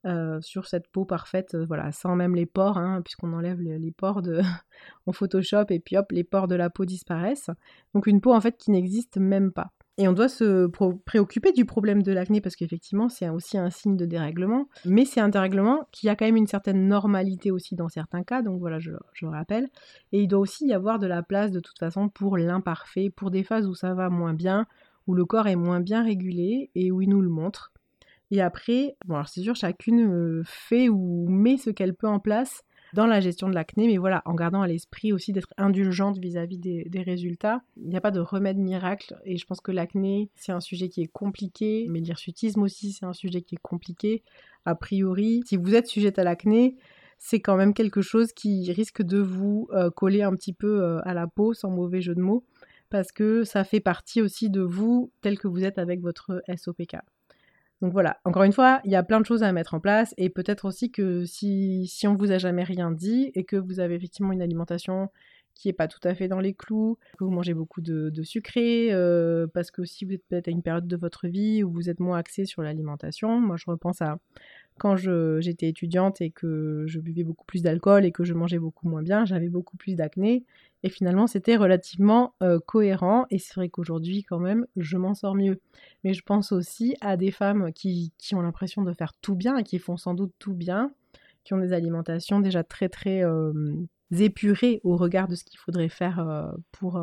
euh, 0.05 0.39
sur 0.41 0.65
cette 0.65 0.87
peau 0.87 1.03
parfaite, 1.03 1.55
euh, 1.55 1.65
voilà, 1.65 1.91
sans 1.91 2.15
même 2.15 2.33
les 2.33 2.45
pores, 2.45 2.77
hein, 2.77 3.01
puisqu'on 3.03 3.33
enlève 3.33 3.59
les, 3.59 3.91
pores 3.91 4.21
de 4.21 4.39
en 5.05 5.11
Photoshop 5.11 5.65
et 5.69 5.79
puis 5.79 5.97
hop, 5.97 6.11
les 6.11 6.23
pores 6.23 6.47
de 6.47 6.55
la 6.55 6.69
peau 6.69 6.85
disparaissent. 6.85 7.49
Donc 7.93 8.07
une 8.07 8.21
peau 8.21 8.33
en 8.33 8.39
fait 8.39 8.57
qui 8.57 8.71
n'existe 8.71 9.17
même 9.17 9.51
pas. 9.51 9.71
Et 10.01 10.07
on 10.07 10.13
doit 10.13 10.29
se 10.29 10.67
préoccuper 11.05 11.51
du 11.51 11.65
problème 11.65 12.03
de 12.03 12.13
l'acné 12.13 12.39
parce 12.39 12.55
qu'effectivement 12.55 13.09
c'est 13.09 13.27
aussi 13.27 13.57
un 13.57 13.69
signe 13.69 13.97
de 13.97 14.05
dérèglement, 14.05 14.69
mais 14.85 15.03
c'est 15.03 15.19
un 15.19 15.27
dérèglement 15.27 15.89
qui 15.91 16.07
a 16.07 16.15
quand 16.15 16.23
même 16.23 16.37
une 16.37 16.47
certaine 16.47 16.87
normalité 16.87 17.51
aussi 17.51 17.75
dans 17.75 17.89
certains 17.89 18.23
cas, 18.23 18.41
donc 18.41 18.61
voilà 18.61 18.79
je, 18.79 18.91
je 19.11 19.25
rappelle. 19.25 19.67
Et 20.13 20.21
il 20.21 20.29
doit 20.29 20.39
aussi 20.39 20.67
y 20.67 20.73
avoir 20.73 20.99
de 20.99 21.07
la 21.07 21.21
place 21.21 21.51
de 21.51 21.59
toute 21.59 21.77
façon 21.77 22.07
pour 22.07 22.37
l'imparfait, 22.37 23.09
pour 23.13 23.29
des 23.29 23.43
phases 23.43 23.67
où 23.67 23.75
ça 23.75 23.93
va 23.93 24.09
moins 24.09 24.33
bien, 24.33 24.67
où 25.05 25.15
le 25.15 25.25
corps 25.25 25.47
est 25.47 25.57
moins 25.57 25.81
bien 25.81 26.01
régulé 26.01 26.71
et 26.75 26.91
où 26.91 27.01
il 27.01 27.09
nous 27.09 27.21
le 27.21 27.27
montre. 27.27 27.73
Et 28.31 28.41
après, 28.41 28.95
bon 29.05 29.15
alors 29.15 29.27
c'est 29.27 29.41
sûr, 29.41 29.57
chacune 29.57 30.09
euh, 30.09 30.43
fait 30.45 30.87
ou 30.87 31.27
met 31.27 31.57
ce 31.57 31.71
qu'elle 31.71 31.93
peut 31.93 32.07
en 32.07 32.21
place 32.21 32.63
dans 32.93 33.05
la 33.05 33.19
gestion 33.19 33.49
de 33.49 33.53
l'acné, 33.53 33.87
mais 33.87 33.97
voilà, 33.97 34.21
en 34.25 34.33
gardant 34.33 34.61
à 34.61 34.67
l'esprit 34.67 35.13
aussi 35.13 35.31
d'être 35.31 35.53
indulgente 35.57 36.17
vis-à-vis 36.17 36.57
des, 36.57 37.01
résultats. 37.01 37.61
Il 37.77 37.89
n'y 37.89 37.95
a 37.95 38.01
pas 38.01 38.11
de 38.11 38.19
remède 38.19 38.57
miracle, 38.57 39.15
et 39.25 39.37
je 39.37 39.45
pense 39.45 39.61
que 39.61 39.71
l'acné, 39.71 40.29
c'est 40.35 40.51
un 40.51 40.59
sujet 40.59 40.89
qui 40.89 41.01
est 41.01 41.11
compliqué, 41.11 41.85
mais 41.89 41.99
l'hirsutisme 41.99 42.61
aussi, 42.61 42.91
c'est 42.91 43.05
un 43.05 43.13
sujet 43.13 43.41
qui 43.41 43.55
est 43.55 43.61
compliqué. 43.61 44.23
A 44.65 44.75
priori, 44.75 45.43
si 45.45 45.55
vous 45.55 45.75
êtes 45.75 45.87
sujette 45.87 46.19
à 46.19 46.23
l'acné, 46.23 46.75
c'est 47.17 47.39
quand 47.39 47.55
même 47.55 47.73
quelque 47.73 48.01
chose 48.01 48.33
qui 48.33 48.71
risque 48.71 49.01
de 49.01 49.19
vous 49.19 49.67
euh, 49.71 49.89
coller 49.89 50.23
un 50.23 50.33
petit 50.35 50.53
peu 50.53 50.81
euh, 50.81 50.99
à 51.03 51.13
la 51.13 51.27
peau, 51.27 51.53
sans 51.53 51.69
mauvais 51.69 52.01
jeu 52.01 52.15
de 52.15 52.21
mots, 52.21 52.43
parce 52.89 53.11
que 53.11 53.43
ça 53.43 53.63
fait 53.63 53.81
partie 53.81 54.21
aussi 54.21 54.49
de 54.49 54.61
vous 54.61 55.11
tel 55.21 55.37
que 55.37 55.47
vous 55.47 55.63
êtes 55.63 55.77
avec 55.77 56.01
votre 56.01 56.41
SOPK. 56.55 56.97
Donc 57.81 57.93
voilà, 57.93 58.19
encore 58.25 58.43
une 58.43 58.51
fois, 58.51 58.81
il 58.83 58.91
y 58.91 58.95
a 58.95 59.03
plein 59.03 59.21
de 59.21 59.25
choses 59.25 59.41
à 59.41 59.51
mettre 59.53 59.73
en 59.73 59.79
place 59.79 60.13
et 60.17 60.29
peut-être 60.29 60.65
aussi 60.65 60.91
que 60.91 61.23
si, 61.25 61.87
si 61.87 62.07
on 62.07 62.15
vous 62.15 62.31
a 62.31 62.37
jamais 62.37 62.63
rien 62.63 62.91
dit 62.91 63.31
et 63.35 63.45
que 63.45 63.55
vous 63.55 63.79
avez 63.79 63.95
effectivement 63.95 64.33
une 64.33 64.41
alimentation 64.41 65.09
qui 65.55 65.67
n'est 65.67 65.73
pas 65.73 65.87
tout 65.87 65.99
à 66.03 66.15
fait 66.15 66.27
dans 66.27 66.39
les 66.39 66.53
clous, 66.53 66.97
que 67.17 67.23
vous 67.25 67.31
mangez 67.31 67.53
beaucoup 67.53 67.81
de, 67.81 68.23
sucré, 68.23 68.89
euh, 68.91 69.45
parce 69.53 69.71
que 69.71 69.83
si 69.83 70.05
vous 70.05 70.13
êtes 70.13 70.25
peut-être 70.29 70.47
à 70.47 70.51
une 70.51 70.61
période 70.61 70.87
de 70.87 70.95
votre 70.95 71.27
vie 71.27 71.63
où 71.63 71.71
vous 71.71 71.89
êtes 71.89 71.99
moins 71.99 72.17
axé 72.17 72.45
sur 72.45 72.61
l'alimentation, 72.61 73.41
moi 73.41 73.57
je 73.57 73.65
repense 73.67 74.01
à 74.01 74.19
quand 74.77 74.95
j'étais 74.95 75.67
étudiante 75.67 76.21
et 76.21 76.31
que 76.31 76.85
je 76.87 76.99
buvais 76.99 77.25
beaucoup 77.25 77.45
plus 77.45 77.61
d'alcool 77.61 78.05
et 78.05 78.13
que 78.13 78.23
je 78.23 78.33
mangeais 78.33 78.59
beaucoup 78.59 78.87
moins 78.87 79.01
bien, 79.01 79.25
j'avais 79.25 79.49
beaucoup 79.49 79.75
plus 79.75 79.95
d'acné 79.95 80.45
et 80.83 80.89
finalement, 80.89 81.27
c'était 81.27 81.57
relativement 81.57 82.35
euh, 82.41 82.59
cohérent. 82.65 83.25
Et 83.29 83.39
c'est 83.39 83.55
vrai 83.55 83.69
qu'aujourd'hui, 83.69 84.23
quand 84.23 84.39
même, 84.39 84.65
je 84.77 84.97
m'en 84.97 85.13
sors 85.13 85.35
mieux. 85.35 85.59
Mais 86.03 86.13
je 86.13 86.21
pense 86.23 86.51
aussi 86.51 86.95
à 87.01 87.17
des 87.17 87.31
femmes 87.31 87.73
qui, 87.73 88.13
ont 88.33 88.41
l'impression 88.41 88.81
de 88.83 88.93
faire 88.93 89.13
tout 89.21 89.35
bien 89.35 89.61
qui 89.63 89.79
font 89.79 89.97
sans 89.97 90.13
doute 90.13 90.33
tout 90.39 90.53
bien, 90.53 90.93
qui 91.43 91.53
ont 91.53 91.57
des 91.57 91.73
alimentations 91.73 92.39
déjà 92.39 92.63
très 92.63 92.89
très 92.89 93.23
euh, 93.23 93.51
épurées 94.11 94.79
au 94.83 94.95
regard 94.95 95.27
de 95.27 95.35
ce 95.35 95.43
qu'il 95.43 95.59
faudrait 95.59 95.89
faire 95.89 96.19
euh, 96.19 96.49
pour, 96.71 97.01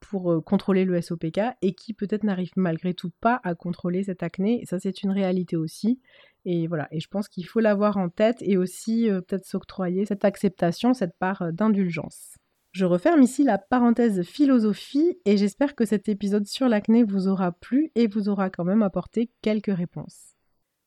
pour 0.00 0.44
contrôler 0.44 0.84
le 0.84 1.00
SOPK 1.00 1.40
et 1.62 1.72
qui 1.74 1.94
peut-être 1.94 2.24
n'arrivent 2.24 2.52
malgré 2.56 2.92
tout 2.92 3.10
pas 3.20 3.40
à 3.44 3.54
contrôler 3.54 4.02
cette 4.02 4.22
acné. 4.22 4.60
Et 4.60 4.66
ça, 4.66 4.78
c'est 4.78 5.02
une 5.02 5.10
réalité 5.10 5.56
aussi. 5.56 6.00
Et 6.44 6.66
voilà, 6.66 6.88
et 6.90 7.00
je 7.00 7.08
pense 7.08 7.28
qu'il 7.28 7.46
faut 7.46 7.60
l'avoir 7.60 7.96
en 7.96 8.08
tête 8.10 8.38
et 8.40 8.56
aussi 8.56 9.08
peut-être 9.08 9.44
s'octroyer 9.44 10.04
cette 10.06 10.24
acceptation, 10.24 10.94
cette 10.94 11.16
part 11.18 11.52
d'indulgence. 11.52 12.39
Je 12.72 12.84
referme 12.84 13.22
ici 13.22 13.42
la 13.42 13.58
parenthèse 13.58 14.22
philosophie 14.22 15.18
et 15.24 15.36
j'espère 15.36 15.74
que 15.74 15.84
cet 15.84 16.08
épisode 16.08 16.46
sur 16.46 16.68
l'acné 16.68 17.02
vous 17.02 17.26
aura 17.26 17.50
plu 17.50 17.90
et 17.96 18.06
vous 18.06 18.28
aura 18.28 18.48
quand 18.48 18.64
même 18.64 18.82
apporté 18.82 19.28
quelques 19.42 19.74
réponses. 19.74 20.36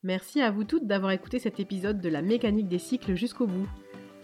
Merci 0.02 0.42
à 0.42 0.50
vous 0.50 0.64
toutes 0.64 0.88
d'avoir 0.88 1.12
écouté 1.12 1.40
cet 1.40 1.60
épisode 1.60 2.00
de 2.00 2.08
la 2.08 2.22
mécanique 2.22 2.70
des 2.70 2.80
cycles 2.80 3.16
jusqu'au 3.16 3.48
bout. 3.48 3.68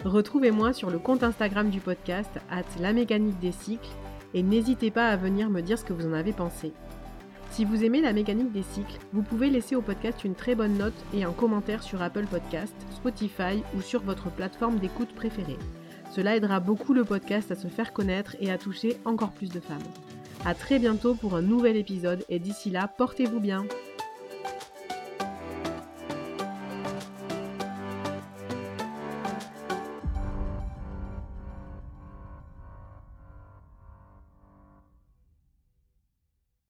Retrouvez-moi 0.06 0.72
sur 0.72 0.90
le 0.90 1.00
compte 1.00 1.22
Instagram 1.22 1.70
du 1.70 1.82
podcast, 1.82 2.32
at 2.50 2.64
la 2.80 2.94
mécanique 2.94 3.40
des 3.40 3.52
cycles, 3.52 3.90
et 4.34 4.42
n'hésitez 4.42 4.90
pas 4.90 5.10
à 5.10 5.18
venir 5.18 5.50
me 5.50 5.62
dire 5.62 5.78
ce 5.78 5.84
que 5.84 5.94
vous 5.94 6.08
en 6.08 6.14
avez 6.14 6.32
pensé. 6.32 6.72
Si 7.52 7.66
vous 7.66 7.84
aimez 7.84 8.00
la 8.00 8.14
mécanique 8.14 8.54
des 8.54 8.64
cycles, 8.64 9.00
vous 9.12 9.24
pouvez 9.24 9.50
laisser 9.50 9.76
au 9.76 9.82
podcast 9.82 10.24
une 10.24 10.36
très 10.36 10.56
bonne 10.56 10.78
note 10.78 10.94
et 11.14 11.26
un 11.26 11.34
commentaire 11.34 11.84
sur 11.84 12.02
Apple 12.02 12.28
Podcast, 12.28 12.76
Spotify 12.96 13.64
ou 13.76 13.82
sur 13.82 14.02
votre 14.02 14.32
plateforme 14.32 14.80
d'écoute 14.80 15.14
préférée. 15.14 15.58
Cela 16.10 16.36
aidera 16.36 16.60
beaucoup 16.60 16.94
le 16.94 17.06
podcast 17.06 17.52
à 17.52 17.56
se 17.56 17.68
faire 17.68 17.94
connaître 17.94 18.36
et 18.40 18.52
à 18.52 18.58
toucher 18.58 18.98
encore 19.06 19.32
plus 19.32 19.50
de 19.50 19.60
femmes. 19.60 19.78
A 20.46 20.54
très 20.56 20.80
bientôt 20.80 21.16
pour 21.16 21.36
un 21.36 21.42
nouvel 21.42 21.76
épisode 21.76 22.26
et 22.30 22.40
d'ici 22.40 22.70
là, 22.70 22.88
portez-vous 22.88 23.40
bien 23.40 23.66